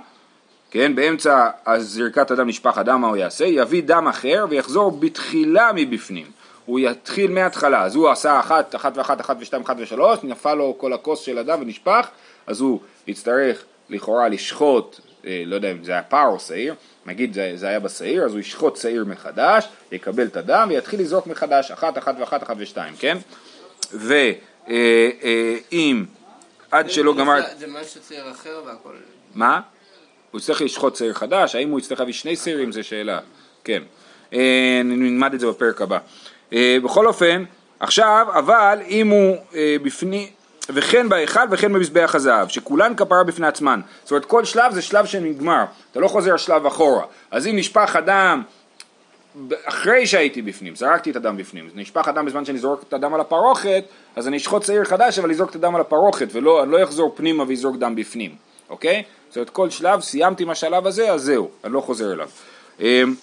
כן, 0.72 0.96
באמצע 0.96 1.50
זריקת 1.78 2.32
הדם 2.32 2.48
נשפך 2.48 2.78
הדם, 2.78 3.02
מה 3.02 3.08
הוא 3.08 3.18
יעשה? 3.18 3.46
יביא 3.46 3.84
דם 3.84 4.08
אחר 4.08 4.46
ויחזור 4.50 4.92
בתחילה 4.92 5.72
מבפנים. 5.76 6.26
הוא 6.66 6.80
יתחיל 6.80 7.32
מההתחלה, 7.32 7.84
אז 7.84 7.96
הוא 7.96 8.10
עשה 8.10 8.40
אחת, 8.40 8.76
אחת 8.76 8.98
ואחת, 8.98 9.22
אחת 9.22 9.38
ושתיים, 9.40 9.62
אחת 9.62 9.76
ושלוש, 9.80 10.20
נפל 10.24 10.54
לו 10.54 10.76
כל 10.78 10.94
הכוס 10.94 11.20
של 11.20 11.38
הדם 11.38 11.60
ונשפך, 11.62 12.08
אז 12.48 12.62
הוא 12.62 12.80
יצטרך 13.08 13.64
לכאורה 13.90 14.28
לשחוט, 14.28 15.00
אה, 15.26 15.44
לא 15.46 15.56
יודע 15.56 15.72
אם 15.72 15.84
זה 15.84 15.92
היה 15.92 16.04
פר 16.04 16.28
או 16.28 16.40
שעיר, 16.40 16.76
נגיד 17.10 17.34
זה, 17.34 17.51
זה 17.56 17.68
היה 17.68 17.80
בשעיר, 17.80 18.25
אז 18.25 18.32
הוא 18.32 18.39
ישחוט 18.39 18.78
שעיר 18.78 19.06
מחדש, 19.06 19.68
יקבל 19.92 20.25
את 20.28 20.38
הדם 20.38 20.68
ויתחיל 20.70 21.01
לזרוק 21.01 21.28
מחדש, 21.28 21.72
אחת, 21.72 21.98
אחת 21.98 22.16
ואחת, 22.20 22.44
אחת 22.44 22.56
ושתיים, 22.60 22.94
כן? 23.00 23.18
ואם 23.94 24.16
אה, 24.70 25.10
אה, 26.74 26.80
עד 26.80 26.89
שלא 26.89 27.16
גמר... 27.16 27.42
זה 27.60 27.68
מה 27.68 27.84
שצייר 27.84 28.32
אחר 28.32 28.62
והכל... 28.66 28.94
מה? 29.36 29.62
הוא 30.32 30.39
יצטרך 30.39 30.62
לשחוט 30.62 30.96
שעיר 30.96 31.13
חדש, 31.13 31.56
האם 31.56 31.70
הוא 31.70 31.80
יצטרך 31.80 32.00
להביא 32.00 32.13
שני 32.13 32.36
שעירים 32.36 32.72
זה 32.72 32.84
שאלה, 32.84 33.20
כן. 33.63 33.84
אה, 34.34 34.82
נלמד 34.86 35.34
את 35.34 35.39
זה 35.39 35.48
בפרק 35.48 35.82
הבא. 35.82 35.98
אה, 36.54 36.78
בכל 36.84 37.08
אופן, 37.08 37.44
עכשיו, 37.80 38.28
אבל 38.34 38.80
אם 38.88 39.08
הוא 39.08 39.38
אה, 39.56 39.75
בפנים, 39.84 40.28
וכן 40.74 41.10
בהיכל 41.10 41.40
וכן 41.52 41.74
במזבח 41.74 42.12
הזהב, 42.16 42.48
שכולן 42.48 42.96
כפרה 42.96 43.24
בפני 43.24 43.48
עצמן. 43.48 43.82
זאת 44.04 44.12
אומרת, 44.12 44.26
כל 44.26 44.46
שלב 44.46 44.74
זה 44.74 44.82
שלב 44.82 45.06
שנגמר, 45.06 45.64
אתה 45.92 46.00
לא 46.00 46.08
חוזר 46.08 46.38
שלב 46.38 46.66
אחורה. 46.66 47.04
אז 47.32 47.48
אם 47.48 47.56
נשפך 47.56 47.96
הדם 47.96 48.44
אחרי 49.66 50.08
שהייתי 50.08 50.42
בפנים, 50.42 50.76
זרקתי 50.76 51.12
את 51.12 51.16
הדם 51.16 51.38
בפנים, 51.38 51.70
נשפך 51.76 52.08
הדם 52.08 52.26
בזמן 52.26 52.46
שאני 52.46 52.58
זורק 52.58 52.84
את 52.84 52.94
הדם 52.94 53.14
על 53.14 53.20
הפרוכת, 53.20 53.84
אז 54.16 54.28
אני 54.28 54.38
אשחוט 54.38 54.64
שעיר 54.64 54.84
חדש 54.84 55.20
אבל 55.20 55.32
אזרוק 55.32 55.50
את 55.50 55.56
הדם 55.56 55.76
על 55.76 55.82
הפרוכת, 55.82 56.28
ולא 56.32 56.68
לא 56.68 56.84
אחזור 56.84 57.14
פנימה 57.16 57.44
ואזרוק 57.48 57.78
דם 57.78 57.96
בפנים, 57.96 58.36
אוקיי? 58.70 59.04
זאת 59.28 59.38
אומרת, 59.38 59.50
כל 59.50 59.70
שלב, 59.70 60.02
סיימתי 60.02 60.44
עם 60.44 60.50
השלב 60.50 60.88
הזה, 60.88 61.12
אז 61.12 61.22
זהו, 61.22 61.50
אני 61.64 61.74
לא 61.74 61.82
חוזר 61.82 62.14
אליו. 62.14 62.30
אמ, 62.80 63.16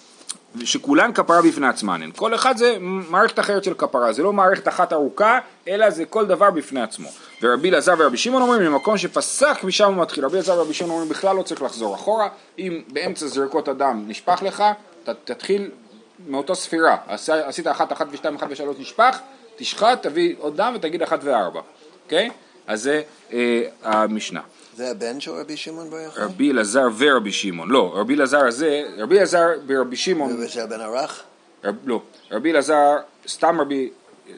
שכולן 0.63 1.13
כפרה 1.13 1.41
בפני 1.41 1.67
עצמן. 1.67 2.09
כל 2.15 2.35
אחד 2.35 2.57
זה 2.57 2.77
מערכת 2.79 3.39
אחרת 3.39 3.63
של 3.63 3.73
כפרה, 3.73 4.13
זה 4.13 4.23
לא 4.23 4.33
מערכת 4.33 4.67
אחת 4.67 4.93
ארוכה, 4.93 5.39
אלא 5.67 5.89
זה 5.89 6.05
כל 6.05 6.25
דבר 6.25 6.51
בפני 6.51 6.81
עצמו. 6.81 7.09
ורבי 7.41 7.69
אלעזר 7.69 7.93
ורבי 7.97 8.17
שמעון 8.17 8.41
אומרים, 8.41 8.61
למקום 8.61 8.97
שפסק 8.97 9.63
משם 9.63 9.93
הוא 9.93 10.01
מתחיל. 10.01 10.25
רבי 10.25 10.35
אלעזר 10.35 10.53
ורבי 10.53 10.73
שמעון 10.73 10.91
אומרים, 10.91 11.09
בכלל 11.09 11.35
לא 11.35 11.43
צריך 11.43 11.61
לחזור 11.61 11.95
אחורה, 11.95 12.27
אם 12.59 12.81
באמצע 12.87 13.27
זריקות 13.27 13.67
הדם 13.67 14.05
נשפך 14.07 14.43
לך, 14.45 14.63
ת, 15.03 15.09
תתחיל 15.09 15.71
מאותו 16.27 16.55
ספירה. 16.55 16.97
עשית 17.07 17.67
אחת, 17.67 17.91
אחת 17.91 18.07
ושתיים, 18.11 18.35
אחת 18.35 18.47
ושלוש 18.49 18.75
נשפך, 18.79 19.19
תשחט, 19.55 20.03
תביא 20.03 20.35
עוד 20.39 20.57
דם 20.57 20.73
ותגיד 20.75 21.01
אחת 21.01 21.19
וארבע, 21.23 21.61
אוקיי? 22.05 22.29
אז 22.67 22.83
זה 22.83 23.01
אה, 23.33 23.61
המשנה. 23.83 24.41
זה 24.75 24.91
הבן 24.91 25.19
של 25.19 25.31
רבי 25.31 25.57
שמעון 25.57 25.89
בר 25.89 25.97
יוחאי? 25.97 26.23
רבי 26.23 26.51
אלעזר 26.51 26.87
ורבי 26.97 27.31
שמעון, 27.31 27.69
לא, 27.69 27.93
רבי 27.95 28.15
אלעזר 28.15 28.47
הזה, 28.47 28.83
רבי 28.97 29.17
אלעזר 29.17 29.47
ורבי 29.67 29.95
שמעון, 29.95 30.35
וזה 30.39 30.63
הבן 30.63 30.81
הרך? 30.81 31.23
רב, 31.63 31.75
לא, 31.85 32.01
רבי 32.31 32.51
אלעזר, 32.51 32.95
סתם 33.27 33.61
רבי, 33.61 33.89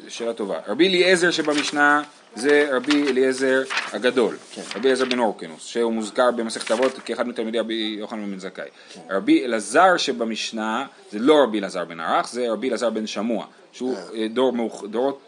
שאלה 0.07 0.33
טובה, 0.33 0.57
רבי 0.67 0.87
אליעזר 0.87 1.31
שבמשנה 1.31 2.01
זה 2.35 2.69
רבי 2.71 3.07
אליעזר 3.07 3.61
הגדול, 3.93 4.35
כן. 4.51 4.61
רבי 4.75 4.87
אליעזר 4.87 5.05
בן 5.05 5.19
אורקנוס, 5.19 5.65
שהוא 5.65 5.93
מוזכר 5.93 6.31
במסכת 6.31 6.71
אבות 6.71 6.99
כאחד 7.05 7.27
מתלמידי 7.27 7.59
רבי 7.59 7.95
יוחנן 7.99 8.31
בן 8.31 8.39
זכאי. 8.39 8.69
כן. 8.93 9.01
רבי 9.09 9.45
אלעזר 9.45 9.97
שבמשנה 9.97 10.85
זה 11.11 11.19
לא 11.19 11.43
רבי 11.43 11.59
אלעזר 11.59 11.85
בן 11.85 11.99
ערך, 11.99 12.29
זה 12.29 12.51
רבי 12.51 12.69
אלעזר 12.69 12.89
בן 12.89 13.07
שמוע, 13.07 13.45
שהוא 13.71 13.95
אה. 14.13 14.27
דור, 14.27 14.53
דורות 14.87 15.21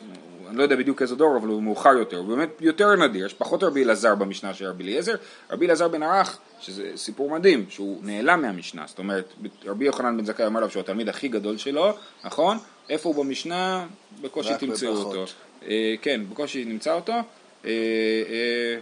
אני 0.51 0.57
לא 0.57 0.63
יודע 0.63 0.75
בדיוק 0.75 1.01
איזה 1.01 1.15
דור, 1.15 1.37
אבל 1.37 1.47
הוא 1.47 1.63
מאוחר 1.63 1.89
יותר, 1.89 2.17
הוא 2.17 2.27
באמת 2.27 2.49
יותר 2.59 2.95
נדיר, 2.95 3.25
יש 3.25 3.33
פחות 3.33 3.63
רבי 3.63 3.83
אלעזר 3.83 4.15
במשנה 4.15 4.53
של 4.53 4.65
רבי 4.65 4.83
אליעזר, 4.83 5.15
רבי 5.51 5.65
אלעזר 5.65 5.87
בן 5.87 6.03
ערך, 6.03 6.37
שזה 6.61 6.91
סיפור 6.95 7.29
מדהים, 7.29 7.65
שהוא 7.69 7.99
נעלם 8.03 8.41
מהמשנה, 8.41 8.83
זאת 8.87 8.99
אומרת, 8.99 9.33
רבי 9.65 9.85
יוחנן 9.85 10.17
בן 10.17 10.25
זכאי 10.25 10.45
אמר 10.45 10.59
לו 10.59 10.69
שהוא 10.69 10.79
התלמיד 10.79 11.09
הכי 11.09 11.27
גדול 11.27 11.57
שלו, 11.57 11.93
נכון? 12.23 12.57
איפה 12.89 13.09
הוא 13.09 13.25
במשנה? 13.25 13.85
בקושי 14.21 14.53
תמצאו 14.59 14.89
אותו. 14.89 15.25
אה, 15.67 15.93
כן, 16.01 16.21
בקושי 16.29 16.65
נמצא 16.65 16.93
אותו, 16.93 17.13
אה, 17.13 17.21
אה. 17.65 18.77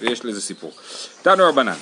ויש 0.00 0.24
לזה 0.24 0.40
סיפור. 0.40 0.72
תנו 1.22 1.44
רבנן, 1.48 1.76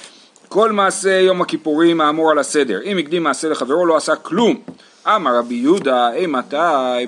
כל 0.48 0.72
מעשה 0.72 1.20
יום 1.20 1.42
הכיפורים 1.42 2.00
האמור 2.00 2.30
על 2.30 2.38
הסדר, 2.38 2.82
אם 2.84 2.98
הקדים 2.98 3.22
מעשה 3.22 3.48
לחברו 3.48 3.86
לא 3.86 3.96
עשה 3.96 4.16
כלום 4.16 4.62
אמר 5.06 5.38
רבי 5.38 5.54
יהודה, 5.54 6.12
אימתי 6.12 6.56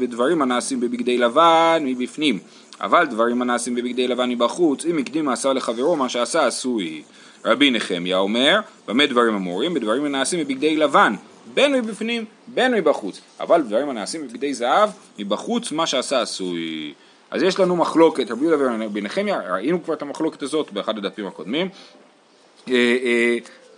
בדברים 0.00 0.42
הנעשים 0.42 0.80
בבגדי 0.80 1.18
לבן 1.18 1.82
מבפנים, 1.85 2.38
אבל 2.80 3.06
דברים 3.06 3.42
הנעשים 3.42 3.75
בבגדי 3.75 4.08
לבן 4.08 4.30
מבחוץ, 4.30 4.85
אם 4.85 4.99
הקדים 4.99 5.25
מעשה 5.25 5.52
לחברו, 5.52 5.97
מה 5.97 6.08
שעשה 6.08 6.47
עשוי. 6.47 7.02
רבי 7.44 7.70
נחמיה 7.70 8.18
אומר, 8.18 8.61
במה 8.88 9.06
דברים 9.06 9.35
אמורים? 9.35 9.75
בדברים 9.75 10.04
הנעשים 10.04 10.40
בבגדי 10.40 10.76
לבן, 10.76 11.14
בין 11.55 11.73
מבפנים, 11.73 12.25
בין 12.47 12.75
מבחוץ. 12.75 13.21
אבל 13.40 13.62
דברים 13.62 13.88
הנעשים 13.88 14.28
בבגדי 14.28 14.55
זהב, 14.55 14.90
מבחוץ, 15.19 15.73
מה 15.73 15.87
שעשה 15.87 16.23
עשוי. 16.23 16.95
אז 17.31 17.43
יש 17.43 17.61
לנו 17.61 17.76
מחלוקת, 17.76 18.31
רבי 18.31 18.45
יהודה 18.45 18.64
ורבי 18.64 19.00
נחמיה, 19.00 19.40
ראינו 19.52 19.85
כבר 19.85 19.95
את 19.95 20.02
המחלוקת 20.02 20.43
הזאת 20.43 20.73
באחד 20.73 20.99
הדפים 20.99 21.26
הקודמים. 21.26 21.69
אה, 22.69 22.75
אה, 22.75 23.37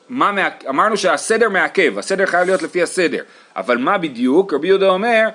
מה, 0.09 0.49
אמרנו 0.69 0.97
שהסדר 0.97 1.49
מעכב, 1.49 1.99
הסדר 1.99 2.27
חייב 2.27 2.47
להיות 2.47 2.63
לפי 2.63 2.83
הסדר, 2.83 3.23
אבל 3.57 3.79
מה 3.79 3.99
בדיוק? 3.99 4.55
רבי 4.55 4.69
יהודה 4.69 4.89
אומר, 4.89 5.29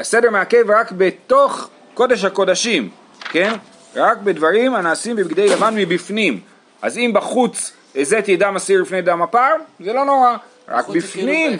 הסדר 0.00 0.30
מעכב 0.30 0.70
רק 0.70 0.92
בתוך 0.92 1.68
קודש 1.94 2.24
הקודשים, 2.24 2.88
כן? 3.20 3.52
רק 3.96 4.18
בדברים 4.18 4.74
הנעשים 4.74 5.16
בבגדי 5.16 5.48
לבן 5.48 5.74
מבפנים. 5.76 6.40
אז 6.82 6.98
אם 6.98 7.10
בחוץ 7.14 7.72
הזיתי 7.96 8.36
דם 8.36 8.56
אסיר 8.56 8.82
לפני 8.82 9.02
דם 9.02 9.22
הפר, 9.22 9.54
זה 9.80 9.92
לא 9.92 10.04
נורא. 10.04 10.36
רק 10.68 10.88
בפנים, 10.88 11.58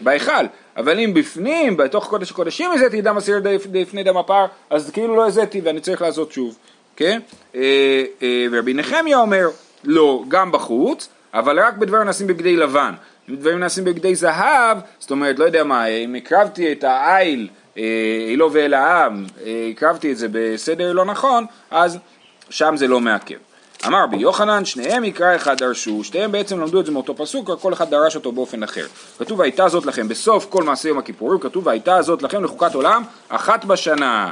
בהיכל, 0.00 0.32
אבל 0.76 1.00
אם 1.00 1.14
בפנים, 1.14 1.76
בתוך 1.76 2.08
קודש 2.08 2.30
הקודשים 2.30 2.70
הזיתי 2.72 3.02
דם 3.02 3.16
אסיר 3.16 3.40
לפני 3.72 4.02
דם 4.02 4.16
הפר, 4.16 4.46
אז 4.70 4.90
כאילו 4.90 5.16
לא 5.16 5.26
הזיתי 5.26 5.60
ואני 5.60 5.80
צריך 5.80 6.02
לעשות 6.02 6.32
שוב, 6.32 6.58
כן? 6.96 7.20
אה, 7.54 7.60
אה, 8.22 8.46
ורבי 8.50 8.74
נחמיה 8.74 9.18
אומר, 9.18 9.48
לא, 9.84 10.22
גם 10.28 10.52
בחוץ, 10.52 11.08
אבל 11.34 11.60
רק 11.60 11.74
בדברים 11.74 12.02
נעשים 12.02 12.26
בבגדי 12.26 12.56
לבן. 12.56 12.94
אם 13.28 13.36
דברים 13.36 13.58
נעשים 13.58 13.84
בבגדי 13.84 14.14
זהב, 14.14 14.78
זאת 14.98 15.10
אומרת, 15.10 15.38
לא 15.38 15.44
יודע 15.44 15.64
מה, 15.64 15.86
אם 15.86 16.14
הקרבתי 16.14 16.72
את 16.72 16.84
העיל, 16.84 17.48
אילו 18.28 18.52
ואל 18.52 18.74
העם, 18.74 19.24
הקרבתי 19.70 20.12
את 20.12 20.16
זה 20.16 20.26
בסדר 20.32 20.92
לא 20.92 21.04
נכון, 21.04 21.46
אז 21.70 21.98
שם 22.50 22.74
זה 22.76 22.88
לא 22.88 23.00
מעכב. 23.00 23.34
אמר 23.86 24.02
רבי 24.02 24.16
יוחנן, 24.16 24.64
שניהם 24.64 25.04
יקרא 25.04 25.36
אחד 25.36 25.58
דרשו, 25.58 26.04
שניהם 26.04 26.32
בעצם 26.32 26.60
למדו 26.60 26.80
את 26.80 26.86
זה 26.86 26.92
מאותו 26.92 27.16
פסוק, 27.16 27.50
כל 27.60 27.72
אחד 27.72 27.90
דרש 27.90 28.14
אותו 28.14 28.32
באופן 28.32 28.62
אחר. 28.62 28.86
כתוב 29.18 29.38
והייתה 29.38 29.68
זאת 29.68 29.86
לכם, 29.86 30.08
בסוף 30.08 30.46
כל 30.50 30.62
מעשה 30.62 30.88
יום 30.88 30.98
הכיפורים, 30.98 31.40
כתוב 31.40 31.66
והייתה 31.66 32.02
זאת 32.02 32.22
לכם 32.22 32.44
לחוקת 32.44 32.74
עולם, 32.74 33.02
אחת 33.28 33.64
בשנה. 33.64 34.30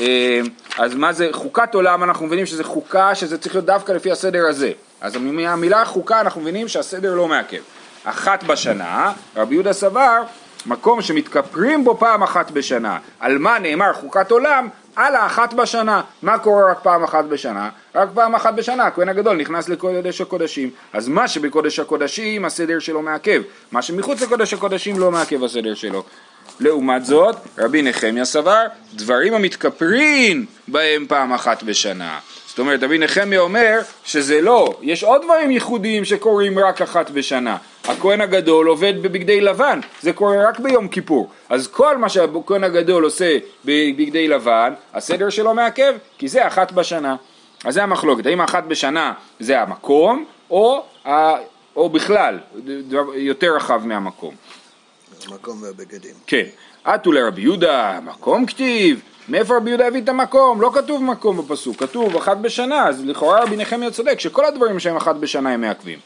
אה, 0.00 0.40
אז 0.78 0.94
מה 0.94 1.12
זה 1.12 1.28
חוקת 1.32 1.74
עולם, 1.74 2.04
אנחנו 2.04 2.26
מבינים 2.26 2.46
שזה 2.46 2.64
חוקה, 2.64 3.14
שזה 3.14 3.38
צריך 3.38 3.54
להיות 3.54 3.66
דווקא 3.66 3.92
לפי 3.92 4.10
הסדר 4.12 4.46
הזה. 4.48 4.72
אז 5.00 5.16
מהמילה 5.16 5.84
חוקה 5.84 6.20
אנחנו 6.20 6.40
מבינים 6.40 6.68
שהסדר 6.68 7.14
לא 7.14 7.28
מעכב. 7.28 7.60
אחת 8.04 8.44
בשנה, 8.44 9.12
רבי 9.36 9.54
יהודה 9.54 9.72
סבר, 9.72 10.22
מקום 10.66 11.02
שמתכפרים 11.02 11.84
בו 11.84 11.96
פעם 11.98 12.22
אחת 12.22 12.50
בשנה. 12.50 12.98
על 13.20 13.38
מה 13.38 13.58
נאמר 13.58 13.92
חוקת 13.92 14.30
עולם? 14.30 14.68
על 14.96 15.14
האחת 15.14 15.54
בשנה. 15.54 16.00
מה 16.22 16.38
קורה 16.38 16.70
רק 16.70 16.78
פעם 16.82 17.04
אחת 17.04 17.24
בשנה? 17.24 17.68
רק 17.94 18.08
פעם 18.14 18.34
אחת 18.34 18.54
בשנה, 18.54 18.84
הכהן 18.84 19.08
הגדול 19.08 19.36
נכנס 19.36 19.68
לקודש 19.68 20.20
הקודשים. 20.20 20.70
אז 20.92 21.08
מה 21.08 21.28
שבקודש 21.28 21.78
הקודשים 21.78 22.44
הסדר 22.44 22.78
שלו 22.78 23.02
מעכב. 23.02 23.42
מה 23.72 23.82
שמחוץ 23.82 24.22
לקודש 24.22 24.54
הקודשים 24.54 24.98
לא 24.98 25.10
מעכב 25.10 25.44
הסדר 25.44 25.74
שלו. 25.74 26.02
לעומת 26.60 27.04
זאת, 27.04 27.36
רבי 27.58 27.82
נחמיה 27.82 28.24
סבר, 28.24 28.62
דברים 28.94 29.34
המתכפרים 29.34 30.46
בהם 30.68 31.06
פעם 31.08 31.32
אחת 31.32 31.62
בשנה. 31.62 32.18
זאת 32.46 32.58
אומרת, 32.58 32.82
רבי 32.82 32.98
נחמיה 32.98 33.40
אומר 33.40 33.78
שזה 34.04 34.40
לא, 34.40 34.78
יש 34.82 35.04
עוד 35.04 35.22
דברים 35.24 35.50
ייחודיים 35.50 36.04
שקורים 36.04 36.58
רק 36.58 36.82
אחת 36.82 37.10
בשנה. 37.10 37.56
הכהן 37.88 38.20
הגדול 38.20 38.66
עובד 38.66 39.02
בבגדי 39.02 39.40
לבן, 39.40 39.80
זה 40.00 40.12
קורה 40.12 40.48
רק 40.48 40.58
ביום 40.58 40.88
כיפור. 40.88 41.30
אז 41.48 41.66
כל 41.66 41.96
מה 41.96 42.08
שהכהן 42.08 42.64
הגדול 42.64 43.04
עושה 43.04 43.38
בבגדי 43.64 44.28
לבן, 44.28 44.72
הסדר 44.94 45.30
שלו 45.30 45.54
מעכב, 45.54 45.94
כי 46.18 46.28
זה 46.28 46.46
אחת 46.46 46.72
בשנה. 46.72 47.16
אז 47.64 47.74
זה 47.74 47.82
המחלוקת, 47.82 48.26
האם 48.26 48.40
אחת 48.40 48.64
בשנה 48.64 49.12
זה 49.40 49.60
המקום, 49.60 50.24
או, 50.50 50.84
או 51.76 51.88
בכלל, 51.88 52.38
יותר 53.14 53.56
רחב 53.56 53.86
מהמקום. 53.86 54.34
המקום 55.26 55.62
והבגדים. 55.62 56.14
כן. 56.26 56.44
עטו 56.84 57.12
לרבי 57.12 57.42
יהודה, 57.42 57.98
מקום 58.04 58.46
כתיב. 58.46 59.00
מאיפה 59.28 59.56
רבי 59.56 59.70
יהודה 59.70 59.86
הביא 59.86 60.02
את 60.02 60.08
המקום? 60.08 60.60
לא 60.60 60.70
כתוב 60.74 61.02
מקום 61.02 61.36
בפסוק, 61.36 61.76
כתוב 61.76 62.16
אחת 62.16 62.36
בשנה, 62.36 62.88
אז 62.88 63.04
לכאורה 63.04 63.42
רבי 63.42 63.56
נחמיה 63.56 63.90
צודק 63.90 64.20
שכל 64.20 64.44
הדברים 64.44 64.80
שהם 64.80 64.96
אחת 64.96 65.16
בשנה 65.16 65.50
הם 65.50 65.60
מעכבים. 65.60 65.98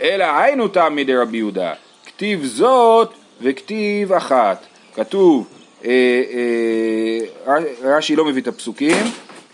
אלא 0.00 0.24
היינו 0.24 0.68
תם 0.68 0.96
מדי 0.96 1.16
רבי 1.16 1.36
יהודה, 1.36 1.72
כתיב 2.06 2.44
זאת 2.44 3.10
וכתיב 3.40 4.12
אחת. 4.12 4.66
כתוב, 4.94 5.46
אה, 5.84 5.90
אה, 7.46 7.58
רש"י 7.82 8.16
לא 8.16 8.24
מביא 8.24 8.42
את 8.42 8.48
הפסוקים, 8.48 9.06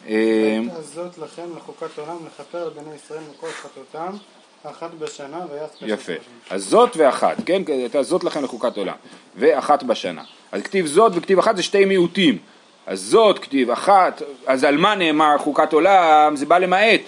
אה, 0.08 0.58
זאת 0.82 1.18
לכם 1.18 1.42
לחוקת 1.56 1.98
עולם 1.98 2.16
לכפר 2.26 2.68
לבני 2.68 2.94
ישראל 2.94 3.20
מכל 3.30 3.46
חטאותם 3.46 4.16
אחת 4.62 4.90
בשנה 4.98 5.40
ויעש 5.52 5.70
כשל 5.76 5.88
יפה. 5.88 6.12
אז 6.50 6.64
זאת 6.64 6.96
ואחת, 6.96 7.36
כן? 7.46 7.62
הייתה 7.66 8.02
זאת 8.02 8.24
לכם 8.24 8.44
לחוקת 8.44 8.76
עולם. 8.76 8.94
ואחת 9.36 9.82
בשנה. 9.82 10.22
אז 10.52 10.62
כתיב 10.62 10.86
זאת 10.86 11.12
וכתיב 11.14 11.38
אחת 11.38 11.56
זה 11.56 11.62
שתי 11.62 11.84
מיעוטים. 11.84 12.38
אז 12.86 13.00
זאת 13.00 13.38
כתיב 13.38 13.70
אחת, 13.70 14.22
אז 14.46 14.64
על 14.64 14.76
מה 14.76 14.94
נאמר 14.94 15.38
חוקת 15.38 15.72
עולם? 15.72 16.36
זה 16.36 16.46
בא 16.46 16.58
למעט. 16.58 17.00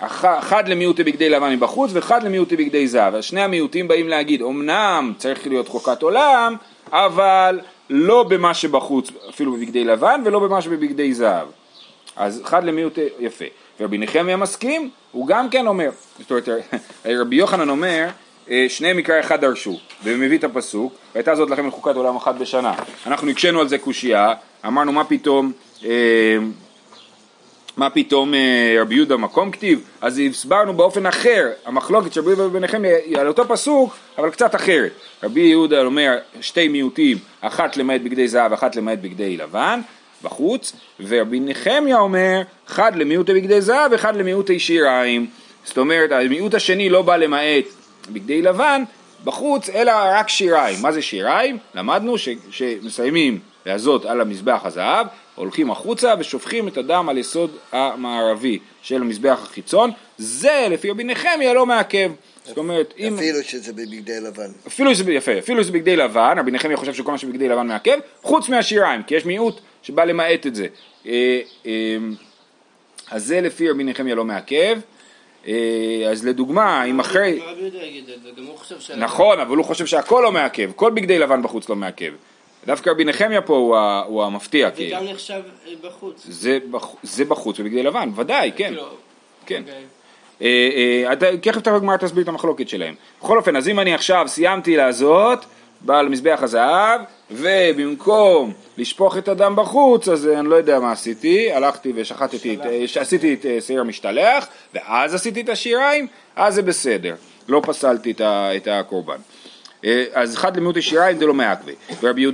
אח- 0.00 0.24
אחד 0.24 0.68
למיעוטי 0.68 1.04
בגדי 1.04 1.28
לבן 1.28 1.52
מבחוץ 1.52 1.90
ואחד 1.94 2.22
למיעוטי 2.22 2.56
בגדי 2.56 2.86
זהב. 2.88 3.14
אז 3.14 3.24
שני 3.24 3.40
המיעוטים 3.42 3.88
באים 3.88 4.08
להגיד, 4.08 4.42
אמנם 4.42 5.12
צריך 5.18 5.46
להיות 5.46 5.68
חוקת 5.68 6.02
עולם, 6.02 6.56
אבל 6.92 7.60
לא 7.90 8.22
במה 8.22 8.54
שבחוץ, 8.54 9.10
אפילו 9.30 9.52
בבגדי 9.52 9.84
לבן, 9.84 10.20
ולא 10.24 10.38
במה 10.38 10.62
שבבגדי 10.62 11.14
זהב. 11.14 11.48
אז 12.16 12.42
אחד 12.44 12.64
למיעוט 12.64 12.98
יפה. 13.20 13.44
ורבי 13.80 13.98
נחמיה 13.98 14.36
מסכים, 14.36 14.90
הוא 15.12 15.26
גם 15.26 15.50
כן 15.50 15.66
אומר, 15.66 15.90
זאת 16.18 16.30
אומרת, 16.30 16.48
רבי 17.20 17.36
יוחנן 17.36 17.68
אומר, 17.68 18.06
אה, 18.50 18.66
שניהם 18.68 18.96
מקרא 18.96 19.20
אחד 19.20 19.40
דרשו, 19.40 19.78
ומביא 20.04 20.38
את 20.38 20.44
הפסוק, 20.44 20.92
והייתה 21.14 21.34
זאת 21.34 21.50
לכם 21.50 21.66
לחוקת 21.68 21.96
עולם 21.96 22.16
אחת 22.16 22.34
בשנה. 22.34 22.74
אנחנו 23.06 23.30
הקשינו 23.30 23.60
על 23.60 23.68
זה 23.68 23.78
קושייה, 23.78 24.34
אמרנו 24.66 24.92
מה 24.92 25.04
פתאום, 25.04 25.52
אה, 25.84 25.90
מה 27.76 27.90
פתאום 27.90 28.34
אה, 28.34 28.76
רבי 28.80 28.94
יהודה 28.94 29.16
מקום 29.16 29.50
כתיב, 29.50 29.80
אז 30.00 30.18
הסברנו 30.30 30.74
באופן 30.74 31.06
אחר, 31.06 31.48
המחלוקת 31.66 32.12
של 32.12 32.20
רבי 32.20 32.30
יהודה 32.30 32.58
נחמיה 32.58 32.96
היא 32.96 33.18
על 33.18 33.28
אותו 33.28 33.48
פסוק, 33.48 33.96
אבל 34.18 34.30
קצת 34.30 34.54
אחרת. 34.54 34.92
רבי 35.22 35.40
יהודה 35.40 35.82
אומר 35.82 36.18
שתי 36.40 36.68
מיעוטים, 36.68 37.18
אחת 37.40 37.76
למעט 37.76 38.00
בגדי 38.00 38.28
זהב, 38.28 38.52
אחת 38.52 38.76
למעט 38.76 38.98
בגדי 38.98 39.36
לבן, 39.36 39.80
בחוץ, 40.22 40.72
ורבי 41.00 41.40
נחמיה 41.40 41.98
אומר, 41.98 42.42
אחד 42.68 42.96
למיעוטי 42.96 43.34
בגדי 43.34 43.60
זהב, 43.60 43.92
אחד 43.92 44.16
למיעוטי 44.16 44.58
שיריים. 44.58 45.26
זאת 45.64 45.78
אומרת, 45.78 46.12
המיעוט 46.12 46.54
השני 46.54 46.88
לא 46.88 47.02
בא 47.02 47.16
למעט 47.16 47.64
בגדי 48.12 48.42
לבן 48.42 48.82
בחוץ, 49.24 49.70
אלא 49.70 49.92
רק 49.94 50.28
שיריים. 50.28 50.82
מה 50.82 50.92
זה 50.92 51.02
שיריים? 51.02 51.58
למדנו 51.74 52.18
ש, 52.18 52.28
שמסיימים 52.50 53.38
להזות 53.66 54.04
על 54.04 54.20
המזבח 54.20 54.60
הזהב, 54.64 55.06
הולכים 55.34 55.70
החוצה 55.70 56.14
ושופכים 56.18 56.68
את 56.68 56.76
הדם 56.76 57.08
על 57.08 57.18
יסוד 57.18 57.56
המערבי 57.72 58.58
של 58.82 59.02
המזבח 59.02 59.38
החיצון, 59.42 59.90
זה 60.18 60.66
לפי 60.70 60.90
רבי 60.90 61.04
נחמיה 61.04 61.54
לא 61.54 61.66
מעכב. 61.66 62.12
זאת 62.44 62.58
אומרת, 62.58 62.94
אם... 62.98 63.14
אפילו 63.14 63.42
שזה 63.42 63.72
בבגדי 63.72 64.20
לבן. 64.20 64.50
אפילו 64.66 64.94
שזה, 64.94 65.12
יפה, 65.12 65.38
אפילו 65.38 65.62
שזה 65.62 65.72
בגדי 65.72 65.96
לבן, 65.96 66.36
רבי 66.38 66.50
נחמיה 66.50 66.76
חושב 66.76 66.94
שכל 66.94 67.12
מה 67.12 67.18
שבגדי 67.18 67.48
לבן 67.48 67.66
מעכב, 67.66 67.98
חוץ 68.22 68.48
מהשיריים, 68.48 69.02
כי 69.02 69.14
יש 69.14 69.24
מיעוט 69.24 69.60
שבא 69.82 70.04
למעט 70.04 70.46
את 70.46 70.54
זה. 70.54 70.66
אה, 71.06 71.40
אה, 71.66 71.96
אז 73.10 73.24
זה 73.24 73.40
לפי 73.40 73.70
רבי 73.70 73.84
נחמיה 73.84 74.14
לא 74.14 74.24
מעכב. 74.24 74.78
אה, 75.46 76.08
אז 76.10 76.26
לדוגמה, 76.26 76.84
אם 76.84 77.00
אחרי... 77.00 77.40
ש... 78.78 78.90
נכון, 78.90 79.40
אבל 79.40 79.56
הוא 79.56 79.64
חושב 79.64 79.86
שהכל 79.86 80.20
לא 80.24 80.32
מעכב, 80.32 80.70
כל 80.76 80.90
בגדי 80.90 81.18
לבן 81.18 81.42
בחוץ 81.42 81.68
לא 81.68 81.76
מעכב. 81.76 82.12
דווקא 82.66 82.90
רבי 82.90 83.04
נחמיה 83.04 83.40
פה 83.40 83.56
הוא, 83.56 83.76
ה- 83.76 84.02
הוא 84.06 84.24
המפתיע, 84.24 84.68
זה 84.70 84.76
כאילו. 84.76 84.96
גם 84.96 85.04
נחשב 85.04 85.42
אה, 85.66 85.72
בחוץ. 85.82 86.26
זה, 86.28 86.58
בח... 86.70 86.88
זה 87.02 87.24
בחוץ 87.24 87.60
בבגדי 87.60 87.82
לבן, 87.82 88.10
ודאי, 88.16 88.52
כן. 88.56 88.68
כאילו, 88.68 88.82
כן. 89.46 89.62
אוקיי. 89.62 89.84
אה, 90.42 91.08
אה, 91.10 91.36
תכף 91.36 91.60
תכף 91.60 91.72
הגמרא 91.72 91.96
תסביר 91.96 92.22
את 92.22 92.28
המחלוקת 92.28 92.68
שלהם. 92.68 92.94
בכל 93.22 93.38
אופן, 93.38 93.56
אז 93.56 93.68
אם 93.68 93.80
אני 93.80 93.94
עכשיו 93.94 94.24
סיימתי 94.28 94.76
לעשות 94.76 95.44
בעל 95.80 96.08
מזבח 96.08 96.38
הזהב, 96.42 97.00
ובמקום 97.30 98.52
לשפוך 98.78 99.16
את 99.18 99.28
הדם 99.28 99.56
בחוץ, 99.56 100.08
אז 100.08 100.28
אה, 100.28 100.38
אני 100.40 100.48
לא 100.48 100.54
יודע 100.54 100.80
מה 100.80 100.92
עשיתי, 100.92 101.52
הלכתי 101.52 101.92
ושחטתי, 101.94 102.54
את, 102.54 102.60
אה, 102.66 102.84
עשיתי 103.00 103.34
את 103.34 103.46
אה, 103.46 103.58
שעיר 103.60 103.80
המשתלח, 103.80 104.46
ואז 104.74 105.14
עשיתי 105.14 105.40
את 105.40 105.48
השיריים, 105.48 106.06
אז 106.36 106.54
זה 106.54 106.62
בסדר, 106.62 107.14
לא 107.48 107.62
פסלתי 107.66 108.14
את 108.20 108.68
הקורבן. 108.70 109.16
אה, 109.86 110.04
אז 110.14 110.34
אחד 110.34 110.56
למיעוט 110.56 110.76
השיריים 110.76 111.18
זה 111.18 111.26
לא 111.26 111.34
מעכבי. 111.34 111.72
ורבי 112.02 112.26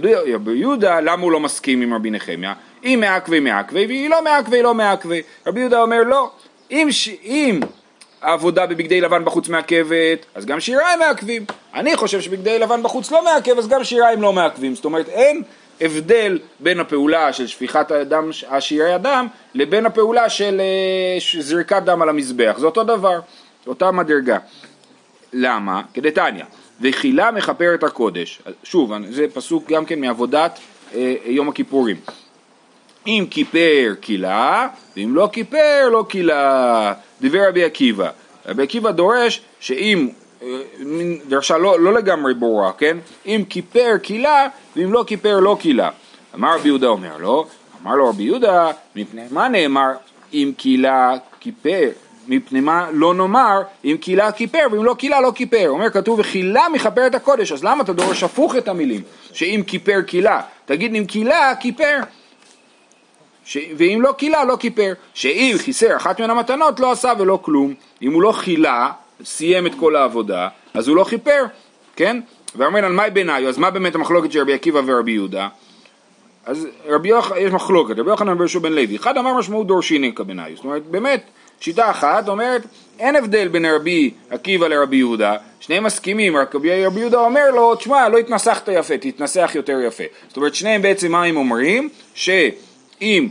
יהודה, 0.54 1.00
למה 1.00 1.22
הוא 1.22 1.32
לא 1.32 1.40
מסכים 1.40 1.82
עם 1.82 1.94
רבי 1.94 2.10
נחמיה? 2.10 2.54
אם 2.84 2.98
מעכבי 3.00 3.40
מעכבי, 3.40 3.86
והיא 3.86 4.10
לא 4.10 4.24
מעכבי 4.24 4.62
לא 4.62 4.74
מעכבי. 4.74 5.22
רבי 5.46 5.60
יהודה 5.60 5.82
אומר 5.82 6.02
לא, 6.02 6.30
אם. 6.70 6.88
אם 7.24 7.60
העבודה 8.22 8.66
בבגדי 8.66 9.00
לבן 9.00 9.24
בחוץ 9.24 9.48
מעכבת, 9.48 10.26
אז 10.34 10.46
גם 10.46 10.60
שיריים 10.60 10.98
מעכבים. 10.98 11.44
אני 11.74 11.96
חושב 11.96 12.20
שבגדי 12.20 12.58
לבן 12.58 12.82
בחוץ 12.82 13.10
לא 13.10 13.24
מעכב, 13.24 13.58
אז 13.58 13.68
גם 13.68 13.84
שיריים 13.84 14.22
לא 14.22 14.32
מעכבים. 14.32 14.74
זאת 14.74 14.84
אומרת, 14.84 15.08
אין 15.08 15.42
הבדל 15.80 16.38
בין 16.60 16.80
הפעולה 16.80 17.32
של 17.32 17.46
שפיכת 17.46 17.90
הדם, 17.90 18.30
השירי 18.48 18.92
הדם, 18.92 19.26
לבין 19.54 19.86
הפעולה 19.86 20.28
של 20.28 20.60
אה, 20.60 21.40
זריקת 21.40 21.82
דם 21.82 22.02
על 22.02 22.08
המזבח. 22.08 22.56
זה 22.58 22.66
אותו 22.66 22.84
דבר, 22.84 23.20
אותה 23.66 23.90
מדרגה. 23.90 24.38
למה? 25.32 25.82
כדתניא, 25.94 26.44
וחילה 26.83 27.31
מכפר 27.31 27.75
את 27.75 27.85
הקודש. 27.85 28.42
שוב, 28.64 28.92
זה 29.11 29.27
פסוק 29.35 29.68
גם 29.68 29.85
כן 29.85 30.01
מעבודת 30.01 30.59
אה, 30.95 31.14
יום 31.25 31.49
הכיפורים. 31.49 31.97
אם 33.07 33.25
כיפר 33.31 33.95
קילה, 34.01 34.68
ואם 34.97 35.14
לא 35.14 35.29
כיפר 35.33 35.88
לא 35.92 36.05
קילה. 36.09 36.92
דיבר 37.21 37.49
רבי 37.49 37.64
עקיבא. 37.64 38.11
רבי 38.47 38.62
עקיבא 38.62 38.90
דורש 38.90 39.40
שאם, 39.61 40.09
אה, 40.42 40.49
דרשה 41.29 41.59
לא, 41.59 41.81
לא 41.81 41.92
לגמרי 41.92 42.35
ברורה, 42.35 42.73
כן? 42.73 42.97
אם 43.27 43.42
כיפר 43.49 43.99
קילה, 44.03 44.49
ואם 44.77 44.92
לא 44.92 45.05
כיפר 45.07 45.40
לא 45.40 45.57
קילה. 45.61 45.90
אמר 46.35 46.55
רבי 46.55 46.68
יהודה 46.68 46.87
אומר 46.87 47.16
לו, 47.18 47.47
אמר 47.83 47.95
לו 47.95 48.09
רבי 48.09 48.23
יהודה, 48.23 48.71
מפני 48.97 49.23
מה 49.31 49.49
נאמר 49.49 49.90
אם 50.33 50.53
קילה 50.57 51.14
כיפר? 51.40 51.88
מפני 52.28 52.61
מה 52.61 52.88
לא 52.92 53.14
נאמר 53.14 53.62
אם 53.85 53.96
קילה 54.00 54.32
כיפר 54.32 54.66
ואם 54.72 54.85
לא 54.85 54.94
קילה 54.94 55.20
לא 55.20 55.32
כיפר. 55.35 55.68
אומר 55.68 55.90
כתוב 55.90 56.18
וחילה 56.18 56.68
מכפר 56.72 57.06
את 57.06 57.14
הקודש, 57.14 57.52
אז 57.52 57.64
למה 57.64 57.82
אתה 57.82 57.92
דורש 57.92 58.22
הפוך 58.22 58.56
את 58.56 58.68
המילים? 58.68 59.00
שאם 59.32 59.62
כיפר 59.66 60.02
קילה, 60.02 60.40
תגיד 60.64 60.94
אם 60.94 61.04
קילה 61.04 61.54
כיפר. 61.61 61.98
ש... 63.44 63.58
ואם 63.76 63.98
לא 64.02 64.12
קילה, 64.12 64.44
לא 64.44 64.56
כיפר. 64.56 64.92
שאם 65.14 65.56
חיסר 65.58 65.96
אחת 65.96 66.20
מן 66.20 66.30
המתנות, 66.30 66.80
לא 66.80 66.92
עשה 66.92 67.12
ולא 67.18 67.38
כלום. 67.42 67.74
אם 68.02 68.12
הוא 68.12 68.22
לא 68.22 68.32
חילה, 68.32 68.90
סיים 69.24 69.66
את 69.66 69.72
כל 69.74 69.96
העבודה, 69.96 70.48
אז 70.74 70.88
הוא 70.88 70.96
לא 70.96 71.04
כיפר, 71.04 71.44
כן? 71.96 72.20
ואומר 72.54 72.85
על 72.85 72.92
מאי 72.92 73.11
ביניו, 73.11 73.48
אז 73.48 73.58
מה 73.58 73.70
באמת 73.70 73.94
המחלוקת 73.94 74.32
של 74.32 74.40
רבי 74.40 74.54
עקיבא 74.54 74.80
ורבי 74.87 75.12
יהודה? 75.12 75.48
אז 76.46 76.68
רבי 76.87 77.08
יוחנן, 77.08 77.37
יש 77.37 77.52
מחלוקת, 77.52 77.98
רבי 77.98 78.11
יוחנן 78.11 78.38
ברשו 78.38 78.61
בן 78.61 78.72
לוי, 78.72 78.96
אחד 78.96 79.18
אמר 79.18 79.35
משמעות 79.35 79.66
דורשיני 79.66 80.14
כבניו, 80.14 80.50
זאת 80.54 80.64
אומרת 80.64 80.87
באמת 80.87 81.24
שיטה 81.62 81.90
אחת 81.90 82.29
אומרת 82.29 82.62
אין 82.98 83.16
הבדל 83.16 83.48
בין 83.48 83.66
רבי 83.66 84.11
עקיבא 84.31 84.68
לרבי 84.68 84.96
יהודה, 84.96 85.37
שניהם 85.61 85.85
מסכימים, 85.85 86.37
רק 86.37 86.55
רבי, 86.55 86.68
יהודה 86.68 87.18
אומר 87.18 87.51
לו, 87.51 87.75
תשמע 87.75 88.09
לא 88.09 88.18
התנסחת 88.18 88.68
יפה, 88.72 88.98
תתנסח 88.98 89.51
יותר 89.55 89.81
יפה, 89.87 90.05
זאת 90.29 90.37
אומרת 90.37 90.55
שניהם 90.55 90.83
בעצם 90.83 91.12
מה 91.12 91.25
הם 91.25 91.37
אומרים? 91.37 91.88
שאם 92.14 93.29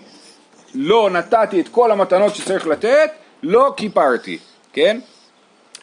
לא 0.76 1.10
נתתי 1.10 1.62
את 1.62 1.68
כל 1.68 1.92
המתנות 1.92 2.36
שצריך 2.36 2.68
לתת, 2.68 3.12
לא 3.44 3.74
כיפרתי, 3.78 4.38
כן? 4.74 5.00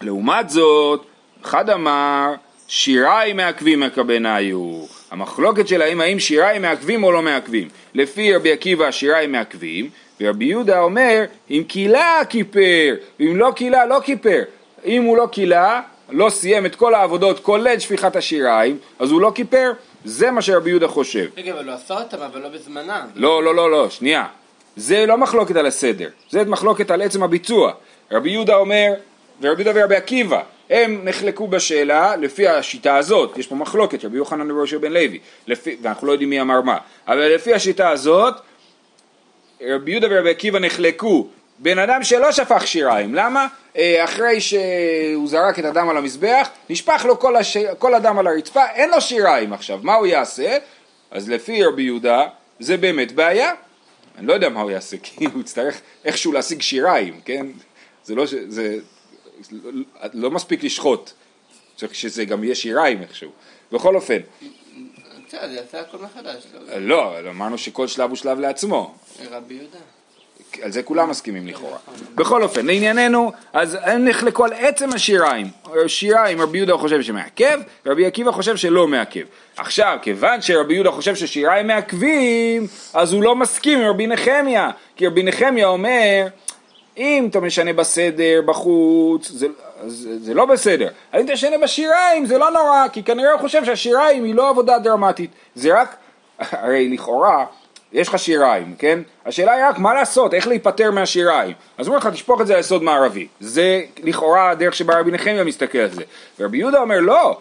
לעומת 0.00 0.50
זאת, 0.50 1.06
אחד 1.44 1.70
אמר, 1.70 2.34
שיריים 2.68 3.36
מעכבים 3.36 3.80
מקבניו. 3.80 4.84
המחלוקת 5.10 5.68
שלהם 5.68 6.00
האם 6.00 6.18
שיריים 6.18 6.62
מעכבים 6.62 7.04
או 7.04 7.12
לא 7.12 7.22
מעכבים. 7.22 7.68
לפי 7.94 8.34
רבי 8.34 8.52
עקיבא 8.52 8.90
שיריים 8.90 9.32
מעכבים, 9.32 9.90
ורבי 10.20 10.44
יהודה 10.44 10.80
אומר, 10.80 11.24
אם 11.50 11.62
קילה 11.68 12.20
כיפר, 12.28 12.94
ואם 13.20 13.36
לא 13.36 13.52
קילה 13.56 13.86
לא 13.86 14.00
כיפר. 14.04 14.42
אם 14.84 15.02
הוא 15.02 15.16
לא 15.16 15.26
קילה, 15.32 15.80
לא 16.10 16.30
סיים 16.30 16.66
את 16.66 16.74
כל 16.74 16.94
העבודות 16.94 17.40
כולל 17.40 17.78
שפיכת 17.78 18.16
השיריים, 18.16 18.78
אז 18.98 19.10
הוא 19.10 19.20
לא 19.20 19.32
כיפר. 19.34 19.72
זה 20.04 20.30
מה 20.30 20.42
שרבי 20.42 20.70
יהודה 20.70 20.88
חושב. 20.88 21.26
רגע, 21.36 21.52
אבל 21.52 21.68
הוא 21.68 21.74
עשה 21.74 21.94
אותם, 21.94 22.16
אבל 22.22 22.40
לא 22.40 22.48
בזמנם. 22.48 23.06
לא, 23.14 23.42
לא, 23.42 23.54
לא, 23.54 23.70
לא, 23.70 23.90
שנייה. 23.90 24.26
זה 24.76 25.06
לא 25.06 25.18
מחלוקת 25.18 25.56
על 25.56 25.66
הסדר, 25.66 26.08
זה 26.30 26.44
מחלוקת 26.44 26.90
על 26.90 27.02
עצם 27.02 27.22
הביצוע. 27.22 27.72
רבי 28.12 28.30
יהודה 28.30 28.56
אומר, 28.56 28.92
ורבי 29.40 29.62
יהודה 29.62 29.80
ורבי 29.80 29.96
עקיבא, 29.96 30.40
הם 30.70 31.00
נחלקו 31.04 31.48
בשאלה 31.48 32.16
לפי 32.16 32.48
השיטה 32.48 32.96
הזאת, 32.96 33.38
יש 33.38 33.46
פה 33.46 33.54
מחלוקת, 33.54 34.04
רבי 34.04 34.16
יוחנן 34.16 34.50
וראשי 34.50 34.78
בן 34.78 34.92
לוי, 34.92 35.18
לפי, 35.46 35.76
ואנחנו 35.82 36.06
לא 36.06 36.12
יודעים 36.12 36.30
מי 36.30 36.40
אמר 36.40 36.60
מה, 36.60 36.76
אבל 37.08 37.34
לפי 37.34 37.54
השיטה 37.54 37.88
הזאת, 37.88 38.34
רבי 39.60 39.90
יהודה 39.90 40.06
ורבי 40.10 40.30
עקיבא 40.30 40.58
נחלקו 40.58 41.28
בן 41.58 41.78
אדם 41.78 42.04
שלא 42.04 42.32
שפך 42.32 42.66
שיריים, 42.66 43.14
למה? 43.14 43.46
אה, 43.76 44.04
אחרי 44.04 44.40
שהוא 44.40 45.28
זרק 45.28 45.58
את 45.58 45.64
הדם 45.64 45.88
על 45.88 45.96
המזבח, 45.96 46.48
נשפך 46.70 47.04
לו 47.08 47.18
כל, 47.18 47.36
הש... 47.36 47.56
כל 47.56 47.94
הדם 47.94 48.18
על 48.18 48.26
הרצפה, 48.26 48.64
אין 48.74 48.90
לו 48.90 49.00
שיריים 49.00 49.52
עכשיו, 49.52 49.80
מה 49.82 49.94
הוא 49.94 50.06
יעשה? 50.06 50.58
אז 51.10 51.28
לפי 51.28 51.64
רבי 51.64 51.82
יהודה 51.82 52.26
זה 52.60 52.76
באמת 52.76 53.12
בעיה. 53.12 53.52
אני 54.18 54.26
לא 54.26 54.32
יודע 54.32 54.48
מה 54.48 54.60
הוא 54.60 54.70
יעשה, 54.70 54.96
כי 55.02 55.24
הוא 55.24 55.40
יצטרך 55.40 55.80
איכשהו 56.04 56.32
להשיג 56.32 56.62
שיריים, 56.62 57.20
כן? 57.24 57.46
זה 58.04 58.14
לא. 58.14 58.24
זה 58.48 58.78
לא 60.12 60.30
מספיק 60.30 60.64
לשחוט, 60.64 61.10
צריך 61.76 61.94
שזה 61.94 62.24
גם 62.24 62.44
יהיה 62.44 62.54
שיריים 62.54 63.02
איכשהו. 63.02 63.30
בכל 63.72 63.94
אופן, 63.94 64.18
בסדר, 65.28 65.52
יעשה 65.52 65.80
הכל 65.80 65.98
מחדש. 65.98 66.46
לא? 66.68 66.78
לא, 66.78 67.18
אבל 67.18 67.28
אמרנו 67.28 67.58
שכל 67.58 67.86
שלב 67.86 68.08
הוא 68.10 68.16
שלב 68.16 68.40
לעצמו. 68.40 68.94
רבי 69.30 69.54
יהודה. 69.54 69.78
על 70.62 70.72
זה 70.72 70.82
כולם 70.82 71.10
מסכימים 71.10 71.46
לכאורה. 71.46 71.78
בכל 72.14 72.42
אופן, 72.42 72.66
לענייננו, 72.66 73.32
אז 73.52 73.78
הם 73.82 74.04
נחלקו 74.04 74.44
על 74.44 74.52
עצם 74.52 74.92
השיריים. 74.92 75.46
שיריים, 75.86 76.40
רבי 76.40 76.58
יהודה 76.58 76.76
חושב 76.76 77.02
שמעכב, 77.02 77.60
רבי 77.86 78.06
עקיבא 78.06 78.32
חושב 78.32 78.56
שלא 78.56 78.88
מעכב. 78.88 79.24
עכשיו, 79.56 79.98
כיוון 80.02 80.42
שרבי 80.42 80.74
יהודה 80.74 80.90
חושב 80.90 81.14
ששיריים 81.14 81.66
מעכבים, 81.66 82.66
אז 82.94 83.12
הוא 83.12 83.22
לא 83.22 83.36
מסכים 83.36 83.78
עם 83.78 83.86
רבי 83.86 84.06
נחמיה. 84.06 84.70
כי 84.96 85.06
רבי 85.06 85.22
נחמיה 85.22 85.66
אומר, 85.66 86.26
אם 86.96 87.26
אתה 87.30 87.40
משנה 87.40 87.72
בסדר, 87.72 88.42
בחוץ, 88.46 89.28
זה, 89.28 89.46
זה, 89.86 90.18
זה 90.18 90.34
לא 90.34 90.46
בסדר. 90.46 90.88
אבל 91.12 91.20
אם 91.20 91.24
אתה 91.24 91.32
משנה 91.32 91.58
בשיריים, 91.58 92.26
זה 92.26 92.38
לא 92.38 92.50
נורא, 92.50 92.88
כי 92.92 93.02
כנראה 93.02 93.32
הוא 93.32 93.40
חושב 93.40 93.64
שהשיריים 93.64 94.24
היא 94.24 94.34
לא 94.34 94.48
עבודה 94.48 94.78
דרמטית. 94.78 95.30
זה 95.54 95.80
רק, 95.80 95.96
הרי 96.38 96.88
לכאורה, 96.88 97.44
יש 97.92 98.08
לך 98.08 98.18
שיריים, 98.18 98.74
כן? 98.78 98.98
השאלה 99.26 99.52
היא 99.52 99.64
רק 99.68 99.78
מה 99.78 99.94
לעשות, 99.94 100.34
איך 100.34 100.48
להיפטר 100.48 100.90
מהשיריים. 100.90 101.52
אז 101.78 101.86
אומרים 101.86 102.02
לך, 102.02 102.12
תשפוך 102.12 102.40
את 102.40 102.46
זה 102.46 102.54
על 102.54 102.60
יסוד 102.60 102.82
מערבי. 102.82 103.28
זה 103.40 103.82
לכאורה 104.02 104.50
הדרך 104.50 104.74
שבה 104.74 105.00
רבי 105.00 105.10
נחמיה 105.10 105.44
מסתכל 105.44 105.78
על 105.78 105.90
זה. 105.90 106.02
ורבי 106.40 106.58
יהודה 106.58 106.80
אומר, 106.80 107.00
לא, 107.00 107.38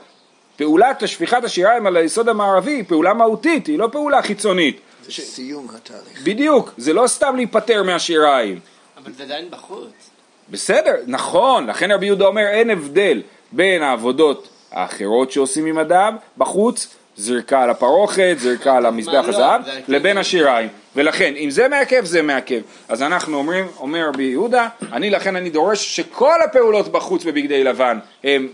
פעולת 0.56 1.08
שפיכת 1.08 1.44
השיריים 1.44 1.88
על 1.88 1.98
היסוד 1.98 2.30
המערבי 2.30 2.72
היא 2.72 2.84
פעולה 2.88 3.14
מהותית, 3.14 3.68
היא 3.68 3.80
לא 3.80 3.90
פעולה 3.92 4.22
חיצונית. 4.22 4.80
זה 5.06 5.12
סיום 5.12 5.68
התהליך. 5.76 6.22
בדיוק, 6.24 6.74
זה 6.78 6.94
לא 6.94 7.08
סתם 7.08 7.36
להיפטר 7.36 7.84
מהשיריים. 7.84 8.60
אבל 8.98 9.12
זה 9.12 9.24
עדיין 9.24 9.52
בחוץ. 9.52 10.10
בסדר, 10.50 10.96
נכון, 11.08 11.68
לכן 11.68 11.92
רבי 11.92 12.06
יהודה 12.06 12.26
אומר 12.26 12.48
אין 12.48 12.70
הבדל 12.70 13.22
בין 13.52 13.84
העבודות 13.84 14.48
האחרות 14.72 15.32
שעושים 15.32 15.66
עם 15.66 15.80
אדם 15.80 16.16
בחוץ, 16.38 16.88
זריקה 17.18 17.62
על 17.64 17.70
הפרוכת, 17.70 18.36
זריקה 18.40 18.78
על 18.78 18.86
המזבח 18.86 19.14
לא, 19.14 19.30
הזהב, 19.30 19.64
זה- 19.66 19.72
לבין 19.88 20.18
השיריים. 20.18 20.70
ולכן, 20.96 21.34
אם 21.38 21.50
זה 21.50 21.68
מעכב, 21.68 22.06
זה 22.06 22.22
מעכב. 22.22 22.62
אז 22.90 23.02
אנחנו 23.04 23.38
אומרים, 23.38 23.68
אומר 23.80 24.08
רבי 24.08 24.24
יהודה, 24.24 24.68
אני 24.94 25.10
לכן 25.10 25.36
אני 25.36 25.50
דורש 25.50 25.96
שכל 25.96 26.42
הפעולות 26.46 26.88
בחוץ 26.92 27.24
בבגדי 27.24 27.64
לבן 27.64 28.00
הן. 28.24 28.48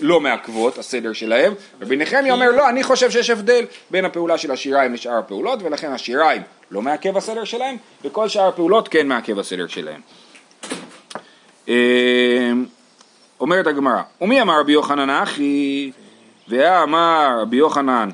לא 0.00 0.20
מעכבות, 0.20 0.78
הסדר 0.78 1.12
שלהם. 1.12 1.54
רבי 1.82 1.96
נחמיה 1.96 2.32
אומר, 2.32 2.50
לא, 2.50 2.68
אני 2.68 2.82
חושב 2.82 3.10
שיש 3.10 3.30
הבדל 3.30 3.64
בין 3.90 4.04
הפעולה 4.04 4.38
של 4.38 4.50
השיריים 4.50 4.94
לשאר 4.94 5.18
הפעולות, 5.18 5.58
ולכן 5.62 5.92
השיריים 5.92 6.42
לא 6.70 6.82
מעכב 6.82 7.16
הסדר 7.16 7.44
שלהם, 7.44 7.76
וכל 8.04 8.28
שאר 8.28 8.48
הפעולות 8.48 8.88
כן 8.88 9.06
מעכב 9.06 9.38
הסדר 9.38 9.66
שלהם. 9.66 10.00
אמ, 11.68 12.64
אומרת 13.40 13.66
הגמרא, 13.66 14.02
ומי 14.20 14.42
אמר 14.42 14.60
רבי 14.60 14.72
יוחנן 14.72 15.10
אחי, 15.10 15.90
ואמר 16.48 17.38
רבי 17.42 17.56
יוחנן, 17.56 18.08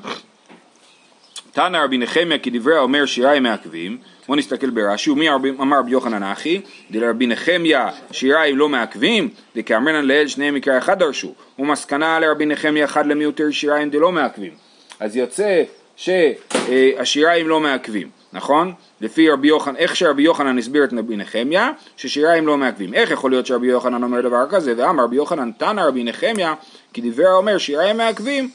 תנא 1.51 1.77
רבי 1.77 1.97
נחמיה 1.97 2.37
כדברי 2.37 2.77
האומר 2.77 3.05
שיריים 3.05 3.43
מעכבים, 3.43 3.97
בואו 4.27 4.37
נסתכל 4.37 4.69
ברש"י, 4.69 5.09
ומי 5.09 5.29
אמר 5.29 5.79
רבי 5.79 5.91
יוחנן 5.91 6.23
אחי, 6.23 6.61
דרבי 6.91 7.27
נחמיה 7.27 7.89
שיריים 8.11 8.57
לא 8.57 8.69
מעכבים, 8.69 9.29
דכאמרינן 9.55 10.05
לאל 10.05 10.27
שניהם 10.27 10.55
מקרא 10.55 10.77
אחד 10.77 10.99
דרשו, 10.99 11.33
ומסקנה 11.59 12.19
לרבי 12.19 12.45
נחמיה 12.45 12.85
אחד 12.85 13.05
למיותר 13.05 13.51
שיריים 13.51 13.89
דלא 13.89 14.11
מעכבים. 14.11 14.51
אז 14.99 15.15
יוצא 15.15 15.63
שהשיריים 15.95 17.47
לא 17.47 17.59
מעכבים, 17.59 18.09
נכון? 18.35 18.73
לפי 19.01 19.29
רבי 19.29 19.47
יוחנן, 19.47 19.75
איך 19.75 19.95
שרבי 19.95 20.23
יוחנן 20.23 20.57
הסביר 20.57 20.83
את 20.83 20.93
רבי 20.97 21.17
נחמיה, 21.17 21.71
ששיריים 21.97 22.47
לא 22.47 22.57
מעכבים. 22.57 22.93
איך 22.93 23.11
יכול 23.11 23.31
להיות 23.31 23.45
שרבי 23.45 23.67
יוחנן 23.67 24.03
אומר 24.03 24.21
דבר 24.21 24.45
כזה, 24.49 24.73
ואמר 24.77 25.03
רבי 25.03 25.15
יוחנן 25.15 25.51
תנא 25.51 25.81
רבי 25.81 26.03
נחמיה, 26.03 26.53
כי 26.93 27.01
דברי 27.01 27.25
האומר 27.25 27.57
שיריים 27.57 27.97
מעכבים, 27.97 28.49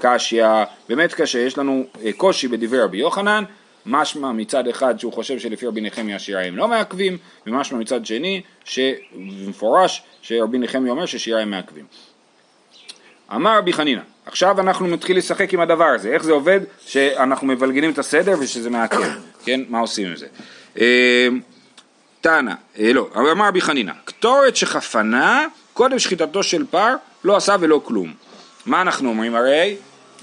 קשיא, 0.00 0.46
באמת 0.88 1.14
קשה, 1.14 1.38
יש 1.38 1.58
לנו 1.58 1.84
אה, 2.04 2.12
קושי 2.16 2.48
בדברי 2.48 2.80
רבי 2.80 2.98
יוחנן, 2.98 3.44
משמע 3.86 4.32
מצד 4.32 4.68
אחד 4.68 5.00
שהוא 5.00 5.12
חושב 5.12 5.38
שלפי 5.38 5.66
רבי 5.66 5.80
נחמיה 5.80 6.18
שיריים 6.18 6.56
לא 6.56 6.68
מעכבים, 6.68 7.18
ומשמע 7.46 7.78
מצד 7.78 8.06
שני 8.06 8.42
שבמפורש 8.64 10.02
שרבי 10.22 10.58
נחמיה 10.58 10.92
אומר 10.92 11.06
ששיריים 11.06 11.50
מעכבים. 11.50 11.84
אמר 13.34 13.58
רבי 13.58 13.72
חנינא, 13.72 14.02
עכשיו 14.26 14.60
אנחנו 14.60 14.86
נתחיל 14.86 15.18
לשחק 15.18 15.54
עם 15.54 15.60
הדבר 15.60 15.84
הזה, 15.84 16.08
איך 16.08 16.22
זה 16.22 16.32
עובד 16.32 16.60
שאנחנו 16.86 17.46
מבלגנים 17.46 17.90
את 17.90 17.98
הסדר 17.98 18.34
ושזה 18.40 18.70
מעכב, 18.70 19.02
כן, 19.44 19.60
מה 19.68 19.78
עושים 19.78 20.08
עם 20.08 20.16
זה. 20.16 20.26
אה, 20.80 21.28
תנא, 22.20 22.52
אה, 22.78 22.92
לא, 22.92 23.08
אמר 23.14 23.48
רבי 23.48 23.60
חנינא, 23.60 23.92
קטורת 24.04 24.56
שחפנה 24.56 25.46
קודם 25.72 25.98
שחיטתו 25.98 26.42
של 26.42 26.66
פר 26.66 26.94
לא 27.24 27.36
עשה 27.36 27.56
ולא 27.60 27.80
כלום. 27.84 28.12
מה 28.66 28.82
אנחנו 28.82 29.08
אומרים 29.08 29.34
הרי? 29.34 29.76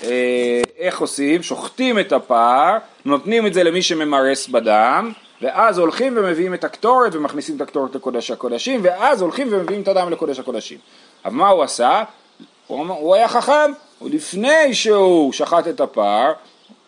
אה, 0.04 0.62
איך 0.78 1.00
עושים? 1.00 1.44
שוחטים 1.44 2.00
את 2.00 2.12
הפר, 2.12 2.78
נותנים 3.06 3.48
את 3.48 3.54
זה 3.54 3.64
למי 3.64 3.82
שממרס 3.82 4.48
בדם, 4.48 5.12
ואז 5.42 5.78
הולכים 5.78 6.14
ומביאים 6.18 6.54
את 6.54 6.64
הקטורת 6.64 7.16
ומכניסים 7.16 7.56
את 7.56 7.62
הקטורת 7.62 7.96
לקודש 7.96 8.32
הקודשים, 8.32 8.80
ואז 8.84 9.22
הולכים 9.22 9.48
ומביאים 9.52 9.82
את 9.82 9.88
הדם 9.88 10.10
לקודש 10.10 10.40
הקודשים. 10.40 10.78
אבל 11.26 11.34
מה 11.34 11.50
הוא 11.50 11.64
עשה? 11.64 12.04
הוא, 12.68 13.16
היה 13.16 13.28
חכם, 13.28 13.72
לפני 14.02 14.74
שהוא 14.74 15.34
שחט 15.34 15.68
את 15.68 15.82
הפר, 15.82 16.32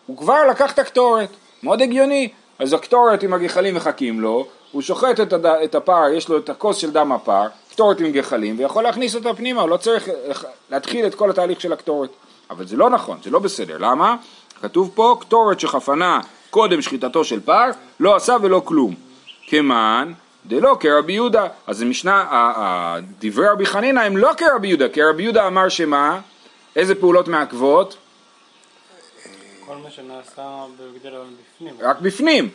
הוא 0.06 0.16
כבר 0.16 0.46
לקח 0.50 0.72
את 0.72 0.78
הקטורת, 0.78 1.28
מאוד 1.62 1.82
הגיוני. 1.82 2.28
אז 2.58 2.72
הקטורת 2.72 3.22
עם 3.22 3.32
הגחלים 3.32 3.74
מחכים 3.74 4.20
לו, 4.20 4.46
הוא 4.72 4.82
שוחט 4.82 5.20
את, 5.20 5.32
הד... 5.32 5.46
את 5.46 5.74
הפר, 5.74 6.02
יש 6.14 6.28
לו 6.28 6.38
את 6.38 6.48
הכוס 6.48 6.76
של 6.76 6.90
דם 6.90 7.12
הפר, 7.12 7.46
קטורת 7.70 8.00
עם 8.00 8.12
גחלים, 8.12 8.58
ויכול 8.58 8.82
להכניס 8.82 9.14
אותה 9.14 9.34
פנימה, 9.34 9.60
הוא 9.60 9.68
לא 9.68 9.76
צריך 9.76 10.08
להתחיל 10.70 11.06
את 11.06 11.14
כל 11.14 11.30
התהליך 11.30 11.60
של 11.60 11.72
הקטורת. 11.72 12.10
אבל 12.50 12.66
זה 12.66 12.76
לא 12.76 12.90
נכון, 12.90 13.18
זה 13.22 13.30
לא 13.30 13.38
בסדר, 13.38 13.76
למה? 13.78 14.16
כתוב 14.62 14.90
פה, 14.94 15.16
קטורת 15.20 15.60
שחפנה 15.60 16.20
קודם 16.50 16.82
שחיטתו 16.82 17.24
של 17.24 17.40
פר, 17.40 17.70
לא 18.00 18.16
עשה 18.16 18.36
ולא 18.42 18.62
כלום. 18.64 18.94
כמען 19.46 20.12
דלא 20.46 20.76
כרבי 20.80 21.12
יהודה. 21.12 21.46
אז 21.66 21.78
זה 21.78 21.84
משנה, 21.84 22.14
ה- 22.14 22.52
ה- 22.56 22.96
דברי 23.20 23.48
רבי 23.48 23.66
חנינא 23.66 24.00
הם 24.00 24.16
לא 24.16 24.30
כרבי 24.36 24.68
יהודה, 24.68 24.88
כי 24.88 25.02
רבי 25.02 25.22
יהודה 25.22 25.46
אמר 25.46 25.68
שמה? 25.68 26.20
איזה 26.76 26.94
פעולות 26.94 27.28
מעכבות? 27.28 27.96
כל 29.66 29.76
מה 29.76 29.90
שנעשה 29.90 30.64
בבגדי 30.80 31.10
לבן 31.10 31.26
בפנים. 31.40 31.74
רק 31.80 32.00
בפנים. 32.00 32.48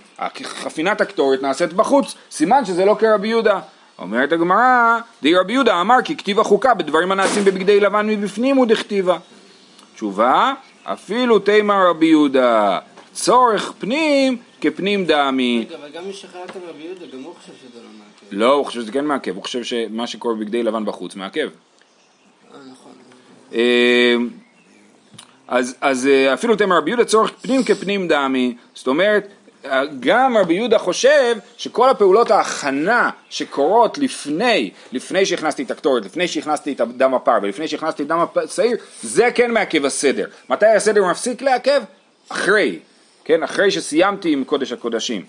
חפינת 0.43 1.01
הקטורת 1.01 1.41
נעשית 1.41 1.73
בחוץ, 1.73 2.15
סימן 2.31 2.65
שזה 2.65 2.85
לא 2.85 2.95
כרבי 2.99 3.27
יהודה. 3.27 3.59
אומרת 3.99 4.31
הגמרא, 4.31 4.99
די 5.21 5.35
רבי 5.35 5.53
יהודה 5.53 5.81
אמר 5.81 5.95
כי 6.03 6.17
כתיב 6.17 6.39
החוקה 6.39 6.73
בדברים 6.73 7.11
הנעשים 7.11 7.45
בבגדי 7.45 7.79
לבן 7.79 8.07
מבפנים 8.07 8.55
הוא 8.57 8.65
דכתיבה. 8.65 9.17
תשובה, 9.95 10.53
אפילו 10.83 11.39
תימא 11.39 11.73
רבי 11.89 12.05
יהודה, 12.05 12.79
צורך 13.13 13.73
פנים 13.79 14.37
כפנים 14.61 15.05
דמי. 15.05 15.65
רגע, 15.67 15.77
אבל 15.77 15.89
גם 15.89 16.07
מי 16.07 16.13
שחרט 16.13 16.55
על 16.55 16.61
רבי 16.69 16.83
יהודה, 16.83 17.05
גם 17.13 17.23
הוא 17.23 17.33
חושב 17.35 17.53
שזה 17.61 17.79
לא 17.79 17.89
מעכב. 17.97 18.25
לא, 18.31 18.53
הוא 18.53 18.65
חושב 18.65 18.81
שזה 18.81 18.91
כן 18.91 19.05
מעכב, 19.05 19.35
הוא 19.35 19.43
חושב 19.43 19.63
שמה 19.63 20.07
שקורה 20.07 20.35
בבגדי 20.35 20.63
לבן 20.63 20.85
בחוץ 20.85 21.15
מעכב. 21.15 21.49
אה, 23.53 24.15
אז, 25.47 25.75
אז 25.81 26.07
אה, 26.07 26.33
אפילו 26.33 26.55
תמר 26.55 26.77
רבי 26.77 26.89
יהודה 26.89 27.05
צורך 27.05 27.31
פנים 27.41 27.63
כפנים 27.63 28.07
דמי, 28.07 28.55
זאת 28.75 28.87
אומרת 28.87 29.27
אה, 29.65 29.81
גם 29.99 30.37
רבי 30.37 30.53
יהודה 30.53 30.77
חושב 30.77 31.37
שכל 31.57 31.89
הפעולות 31.89 32.31
ההכנה 32.31 33.09
שקורות 33.29 33.97
לפני, 33.97 34.69
לפני 34.91 35.25
שהכנסתי 35.25 35.63
את 35.63 35.71
הקטורת, 35.71 36.05
לפני 36.05 36.27
שהכנסתי 36.27 36.71
את 36.71 36.81
דם 36.81 37.13
הפר 37.13 37.37
ולפני 37.41 37.67
שהכנסתי 37.67 38.03
את 38.03 38.07
דם 38.07 38.25
השעיר, 38.35 38.77
זה 39.03 39.29
כן 39.35 39.51
מעכב 39.51 39.85
הסדר. 39.85 40.27
מתי 40.49 40.65
הסדר 40.65 41.05
מפסיק 41.05 41.41
לעכב? 41.41 41.81
אחרי, 42.29 42.79
כן, 43.25 43.43
אחרי 43.43 43.71
שסיימתי 43.71 44.33
עם 44.33 44.43
קודש 44.43 44.71
הקודשים. 44.71 45.25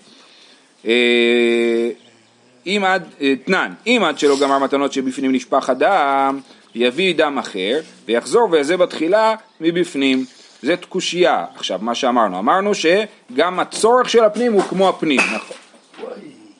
אם 2.65 2.83
עד, 2.85 3.03
תנן, 3.45 3.73
אם 3.87 4.01
עד 4.05 4.19
שלא 4.19 4.35
גמר 4.39 4.59
מתנות 4.59 4.93
שבפנים 4.93 5.31
נשפך 5.31 5.69
הדם, 5.69 6.39
יביא 6.75 7.15
דם 7.15 7.37
אחר, 7.37 7.79
ויחזור 8.05 8.47
ויזה 8.51 8.77
בתחילה 8.77 9.35
מבפנים. 9.61 10.25
זה 10.61 10.75
קושייה. 10.89 11.45
עכשיו, 11.55 11.79
מה 11.81 11.95
שאמרנו, 11.95 12.39
אמרנו 12.39 12.71
שגם 12.75 13.59
הצורך 13.59 14.09
של 14.09 14.23
הפנים 14.23 14.53
הוא 14.53 14.61
כמו 14.61 14.89
הפנים, 14.89 15.19
נכון. 15.19 15.57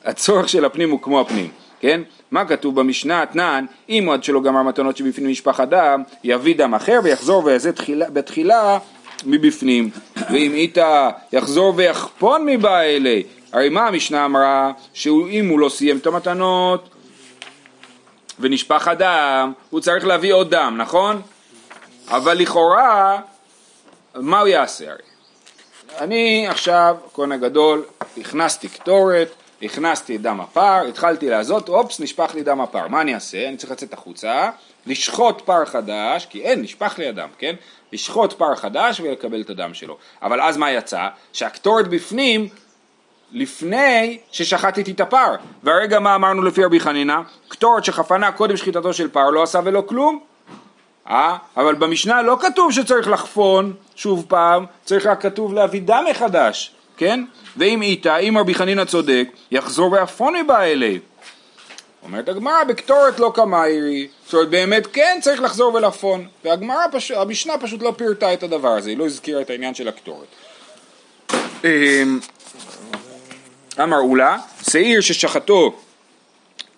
הצורך 0.05 0.49
של 0.49 0.65
הפנים 0.65 0.91
הוא 0.91 1.01
כמו 1.01 1.21
הפנים, 1.21 1.47
כן? 1.79 2.01
מה 2.31 2.45
כתוב 2.45 2.79
במשנה, 2.79 3.25
תנן, 3.25 3.65
אם 3.89 4.09
עד 4.13 4.23
שלא 4.23 4.41
גמר 4.41 4.63
מתנות 4.63 4.97
שבפנים 4.97 5.29
נשפך 5.29 5.59
הדם, 5.59 6.03
יביא 6.23 6.55
דם 6.55 6.73
אחר 6.73 6.99
ויחזור 7.03 7.45
ויזה 7.45 7.71
תחילה, 7.71 8.09
בתחילה 8.09 8.77
מבפנים. 9.25 9.89
ואם 10.31 10.51
איתה 10.53 11.09
יחזור 11.33 11.73
ויחפון 11.75 12.45
מבעלי, 12.45 13.23
הרי 13.53 13.69
מה 13.69 13.87
המשנה 13.87 14.25
אמרה? 14.25 14.71
שאם 14.93 15.47
הוא 15.49 15.59
לא 15.59 15.69
סיים 15.69 15.97
את 15.97 16.07
המתנות 16.07 16.89
ונשפך 18.39 18.87
הדם, 18.87 19.53
הוא 19.69 19.81
צריך 19.81 20.05
להביא 20.05 20.33
עוד 20.33 20.49
דם, 20.55 20.75
נכון? 20.77 21.21
אבל 22.07 22.37
לכאורה, 22.37 23.21
מה 24.15 24.39
הוא 24.39 24.47
יעשה 24.47 24.91
הרי? 24.91 25.01
אני 25.97 26.47
עכשיו, 26.47 26.95
כהן 27.13 27.31
הגדול, 27.31 27.85
הכנסתי 28.17 28.69
קטורת, 28.69 29.27
הכנסתי 29.61 30.15
את 30.15 30.21
דם 30.21 30.41
הפר, 30.41 30.81
התחלתי 30.89 31.29
לעזות, 31.29 31.69
אופס, 31.69 31.99
נשפך 31.99 32.31
לי 32.35 32.43
דם 32.43 32.61
הפר. 32.61 32.87
מה 32.87 33.01
אני 33.01 33.15
אעשה? 33.15 33.47
אני 33.47 33.57
צריך 33.57 33.71
לצאת 33.71 33.93
החוצה, 33.93 34.49
לשחוט 34.85 35.41
פר 35.41 35.65
חדש, 35.65 36.25
כי 36.29 36.41
אין, 36.41 36.61
נשפך 36.61 36.95
לי 36.97 37.07
הדם, 37.07 37.29
כן? 37.37 37.55
לשחוט 37.93 38.33
פר 38.33 38.55
חדש 38.55 38.99
ולקבל 38.99 39.41
את 39.41 39.49
הדם 39.49 39.73
שלו. 39.73 39.97
אבל 40.21 40.41
אז 40.41 40.57
מה 40.57 40.71
יצא? 40.71 41.07
שהקטורת 41.33 41.87
בפנים 41.87 42.49
לפני 43.31 44.17
ששחטתי 44.31 44.91
את 44.91 44.99
הפר. 44.99 45.35
והרגע 45.63 45.99
מה 45.99 46.15
אמרנו 46.15 46.41
לפי 46.41 46.63
רבי 46.63 46.79
חנינא? 46.79 47.19
קטורת 47.47 47.85
שחפנה 47.85 48.31
קודם 48.31 48.57
שחיטתו 48.57 48.93
של 48.93 49.07
פר 49.07 49.29
לא 49.29 49.43
עשה 49.43 49.59
ולא 49.65 49.83
כלום. 49.87 50.19
אה? 51.09 51.37
אבל 51.57 51.75
במשנה 51.75 52.21
לא 52.21 52.37
כתוב 52.41 52.71
שצריך 52.71 53.07
לחפון 53.07 53.73
שוב 53.95 54.25
פעם, 54.27 54.65
צריך 54.85 55.05
רק 55.05 55.21
כתוב 55.21 55.53
להביא 55.53 55.81
דם 55.81 56.03
מחדש, 56.09 56.71
כן? 56.97 57.23
ואם 57.57 57.81
איתה, 57.81 58.17
אם 58.17 58.37
רבי 58.37 58.53
חנינא 58.53 58.85
צודק, 58.85 59.29
יחזור 59.51 59.91
ויחפון 59.91 60.35
מבא 60.35 60.61
אלי. 60.61 60.99
אומרת 62.03 62.29
הגמרא, 62.29 62.63
בקטורת 62.63 63.19
לא 63.19 63.31
קמיירי, 63.35 64.07
זאת 64.25 64.33
אומרת 64.33 64.49
באמת 64.49 64.87
כן 64.87 65.19
צריך 65.21 65.41
לחזור 65.41 65.73
ולחפון, 65.73 66.27
והגמרא, 66.45 66.85
פש... 66.91 67.11
המשנה 67.11 67.57
פשוט 67.57 67.81
לא 67.81 67.93
פירטה 67.97 68.33
את 68.33 68.43
הדבר 68.43 68.69
הזה, 68.69 68.89
היא 68.89 68.97
לא 68.97 69.05
הזכירה 69.05 69.41
את 69.41 69.49
העניין 69.49 69.73
של 69.73 69.87
הקטורת. 69.87 70.27
אמ, 73.79 73.83
אמר 73.83 73.97
אולה, 73.97 74.37
שעיר 74.69 75.01
ששחטו 75.01 75.73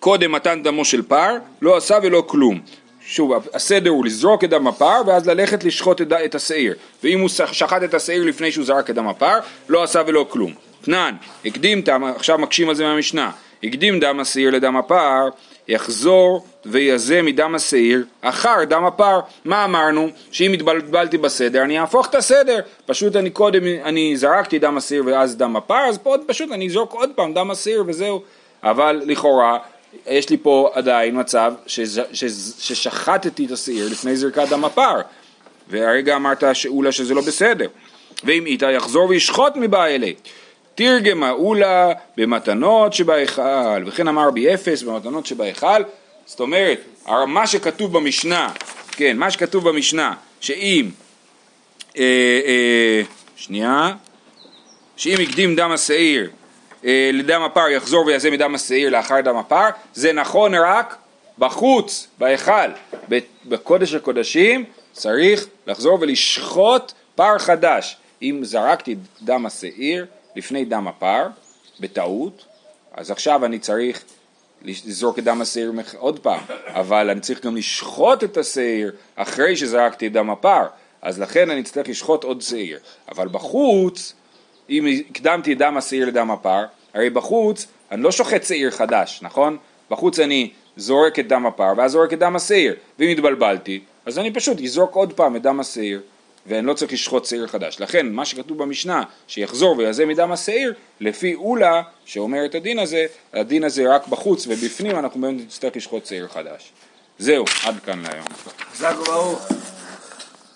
קודם 0.00 0.32
מתן 0.32 0.62
דמו 0.62 0.84
של 0.84 1.02
פר, 1.02 1.36
לא 1.62 1.76
עשה 1.76 1.98
ולא 2.02 2.24
כלום. 2.26 2.60
שוב, 3.06 3.32
הסדר 3.54 3.90
הוא 3.90 4.04
לזרוק 4.04 4.44
את 4.44 4.50
דם 4.50 4.66
הפר 4.66 5.02
ואז 5.06 5.28
ללכת 5.28 5.64
לשחוט 5.64 6.00
את, 6.00 6.34
השעיר. 6.34 6.74
ואם 7.04 7.20
הוא 7.20 7.28
שחט 7.28 7.82
את 7.82 7.94
השעיר 7.94 8.24
לפני 8.24 8.52
שהוא 8.52 8.64
זרק 8.64 8.90
את 8.90 8.94
דם 8.94 9.08
הפר, 9.08 9.38
לא 9.68 9.82
עשה 9.82 10.02
ולא 10.06 10.26
כלום. 10.28 10.54
תנן, 10.82 11.14
הקדים 11.44 11.82
עכשיו 12.16 12.38
מקשים 12.38 12.68
על 12.68 12.74
זה 12.74 12.84
מהמשנה, 12.84 13.30
הקדים 13.64 14.00
דם 14.00 14.20
השעיר 14.20 14.50
לדם 14.50 14.76
הפר, 14.76 15.28
יחזור 15.68 16.46
ויזה 16.66 17.22
מדם 17.22 17.54
השעיר 17.54 18.04
אחר 18.20 18.64
דם 18.68 18.84
הפר. 18.84 19.20
מה 19.44 19.64
אמרנו? 19.64 20.08
שאם 20.30 20.52
התבלבלתי 20.52 21.18
בסדר, 21.18 21.62
אני 21.62 21.80
אהפוך 21.80 22.06
את 22.06 22.14
הסדר. 22.14 22.60
פשוט 22.86 23.16
אני 23.16 23.30
קודם, 23.30 23.62
אני 23.84 24.16
זרקתי 24.16 24.58
דם 24.58 24.76
השעיר 24.76 25.02
ואז 25.06 25.36
דם 25.36 25.56
הפר, 25.56 25.84
אז 25.88 25.98
פה 25.98 26.14
פשוט 26.26 26.52
אני 26.52 26.66
אזרוק 26.66 26.92
עוד 26.92 27.10
פעם 27.14 27.34
דם 27.34 27.50
השעיר 27.50 27.84
וזהו. 27.86 28.22
אבל 28.62 29.02
לכאורה, 29.06 29.58
יש 30.06 30.30
לי 30.30 30.36
פה 30.36 30.70
עדיין 30.74 31.20
מצב 31.20 31.52
שז, 31.66 32.00
שז, 32.12 32.56
ששחטתי 32.60 33.46
את 33.46 33.50
השעיר 33.50 33.88
לפני 33.90 34.16
זריקת 34.16 34.48
דם 34.50 34.64
הפר. 34.64 35.00
והרגע 35.68 36.16
אמרת 36.16 36.44
שאולה 36.52 36.92
שזה 36.92 37.14
לא 37.14 37.20
בסדר. 37.20 37.66
ואם 38.24 38.46
איתה 38.46 38.70
יחזור 38.70 39.08
וישחוט 39.08 39.56
מבא 39.56 39.86
אלי. 39.86 40.14
תרגמה 40.74 41.30
אולה 41.30 41.92
במתנות 42.16 42.92
שבהיכל, 42.92 43.84
וכן 43.86 44.08
אמר 44.08 44.30
בי 44.30 44.54
אפס 44.54 44.82
במתנות 44.82 45.26
שבהיכל, 45.26 45.82
זאת 46.26 46.40
אומרת, 46.40 46.78
מה 47.26 47.46
שכתוב 47.46 47.92
במשנה, 47.92 48.52
כן, 48.90 49.16
מה 49.16 49.30
שכתוב 49.30 49.68
במשנה, 49.68 50.14
שאם, 50.40 50.88
אה, 51.98 52.02
אה, 52.46 53.02
שנייה, 53.36 53.92
שאם 54.96 55.16
הקדים 55.22 55.56
דם 55.56 55.72
השעיר 55.72 56.30
אה, 56.84 57.10
לדם 57.12 57.42
הפר 57.42 57.68
יחזור 57.68 58.06
ויעשה 58.06 58.30
מדם 58.30 58.54
השעיר 58.54 58.90
לאחר 58.90 59.20
דם 59.20 59.36
הפר, 59.36 59.68
זה 59.94 60.12
נכון 60.12 60.54
רק 60.54 60.96
בחוץ, 61.38 62.06
בהיכל, 62.18 62.70
בקודש 63.44 63.94
הקודשים 63.94 64.64
צריך 64.92 65.46
לחזור 65.66 65.98
ולשחוט 66.00 66.92
פר 67.14 67.38
חדש. 67.38 67.96
אם 68.22 68.40
זרקתי 68.42 68.96
דם 69.22 69.46
השעיר 69.46 70.06
לפני 70.36 70.64
דם 70.64 70.88
הפר, 70.88 71.26
בטעות, 71.80 72.44
אז 72.92 73.10
עכשיו 73.10 73.44
אני 73.44 73.58
צריך 73.58 74.02
לזרוק 74.62 75.18
את 75.18 75.24
דם 75.24 75.40
השעיר 75.40 75.72
עוד 75.96 76.18
פעם, 76.18 76.40
אבל 76.66 77.10
אני 77.10 77.20
צריך 77.20 77.44
גם 77.44 77.56
לשחוט 77.56 78.24
את 78.24 78.36
השעיר 78.36 78.92
אחרי 79.16 79.56
שזרקתי 79.56 80.06
את 80.06 80.12
דם 80.12 80.30
הפר, 80.30 80.66
אז 81.02 81.20
לכן 81.20 81.50
אני 81.50 81.60
אצטרך 81.60 81.88
לשחוט 81.88 82.24
עוד 82.24 82.42
שעיר. 82.42 82.78
אבל 83.08 83.28
בחוץ, 83.28 84.14
אם 84.70 84.86
הקדמתי 85.10 85.52
את 85.52 85.58
דם 85.58 85.76
השעיר 85.76 86.06
לדם 86.06 86.30
הפר, 86.30 86.64
הרי 86.94 87.10
בחוץ 87.10 87.66
אני 87.90 88.02
לא 88.02 88.12
שוחט 88.12 88.44
שעיר 88.44 88.70
חדש, 88.70 89.18
נכון? 89.22 89.56
בחוץ 89.90 90.18
אני 90.18 90.50
זורק 90.76 91.18
את 91.18 91.28
דם 91.28 91.46
הפר 91.46 91.72
ואז 91.76 91.92
זורק 91.92 92.12
את 92.12 92.18
דם 92.18 92.36
השעיר, 92.36 92.74
ואם 92.98 93.08
התבלבלתי, 93.08 93.80
אז 94.06 94.18
אני 94.18 94.32
פשוט 94.32 94.60
אזרוק 94.60 94.94
עוד 94.94 95.12
פעם 95.12 95.36
את 95.36 95.42
דם 95.42 95.60
השעיר. 95.60 96.00
ואני 96.46 96.66
לא 96.66 96.74
צריך 96.74 96.92
לשחוט 96.92 97.24
שעיר 97.24 97.46
חדש. 97.46 97.80
לכן 97.80 98.12
מה 98.12 98.24
שכתוב 98.24 98.58
במשנה 98.58 99.02
שיחזור 99.28 99.76
ויזה 99.78 100.06
מדם 100.06 100.32
השעיר 100.32 100.74
לפי 101.00 101.34
אולה 101.34 101.82
שאומר 102.04 102.44
את 102.44 102.54
הדין 102.54 102.78
הזה, 102.78 103.06
הדין 103.32 103.64
הזה 103.64 103.94
רק 103.94 104.08
בחוץ 104.08 104.46
ובפנים 104.46 104.98
אנחנו 104.98 105.20
באמת 105.20 105.40
נצטרך 105.40 105.76
לשחוט 105.76 106.06
שעיר 106.06 106.28
חדש. 106.28 106.72
זהו, 107.18 107.44
עד 107.64 107.74
כאן 107.84 108.02
להיום. 108.02 108.26
חזק 108.72 108.94
וברוך. 109.00 109.71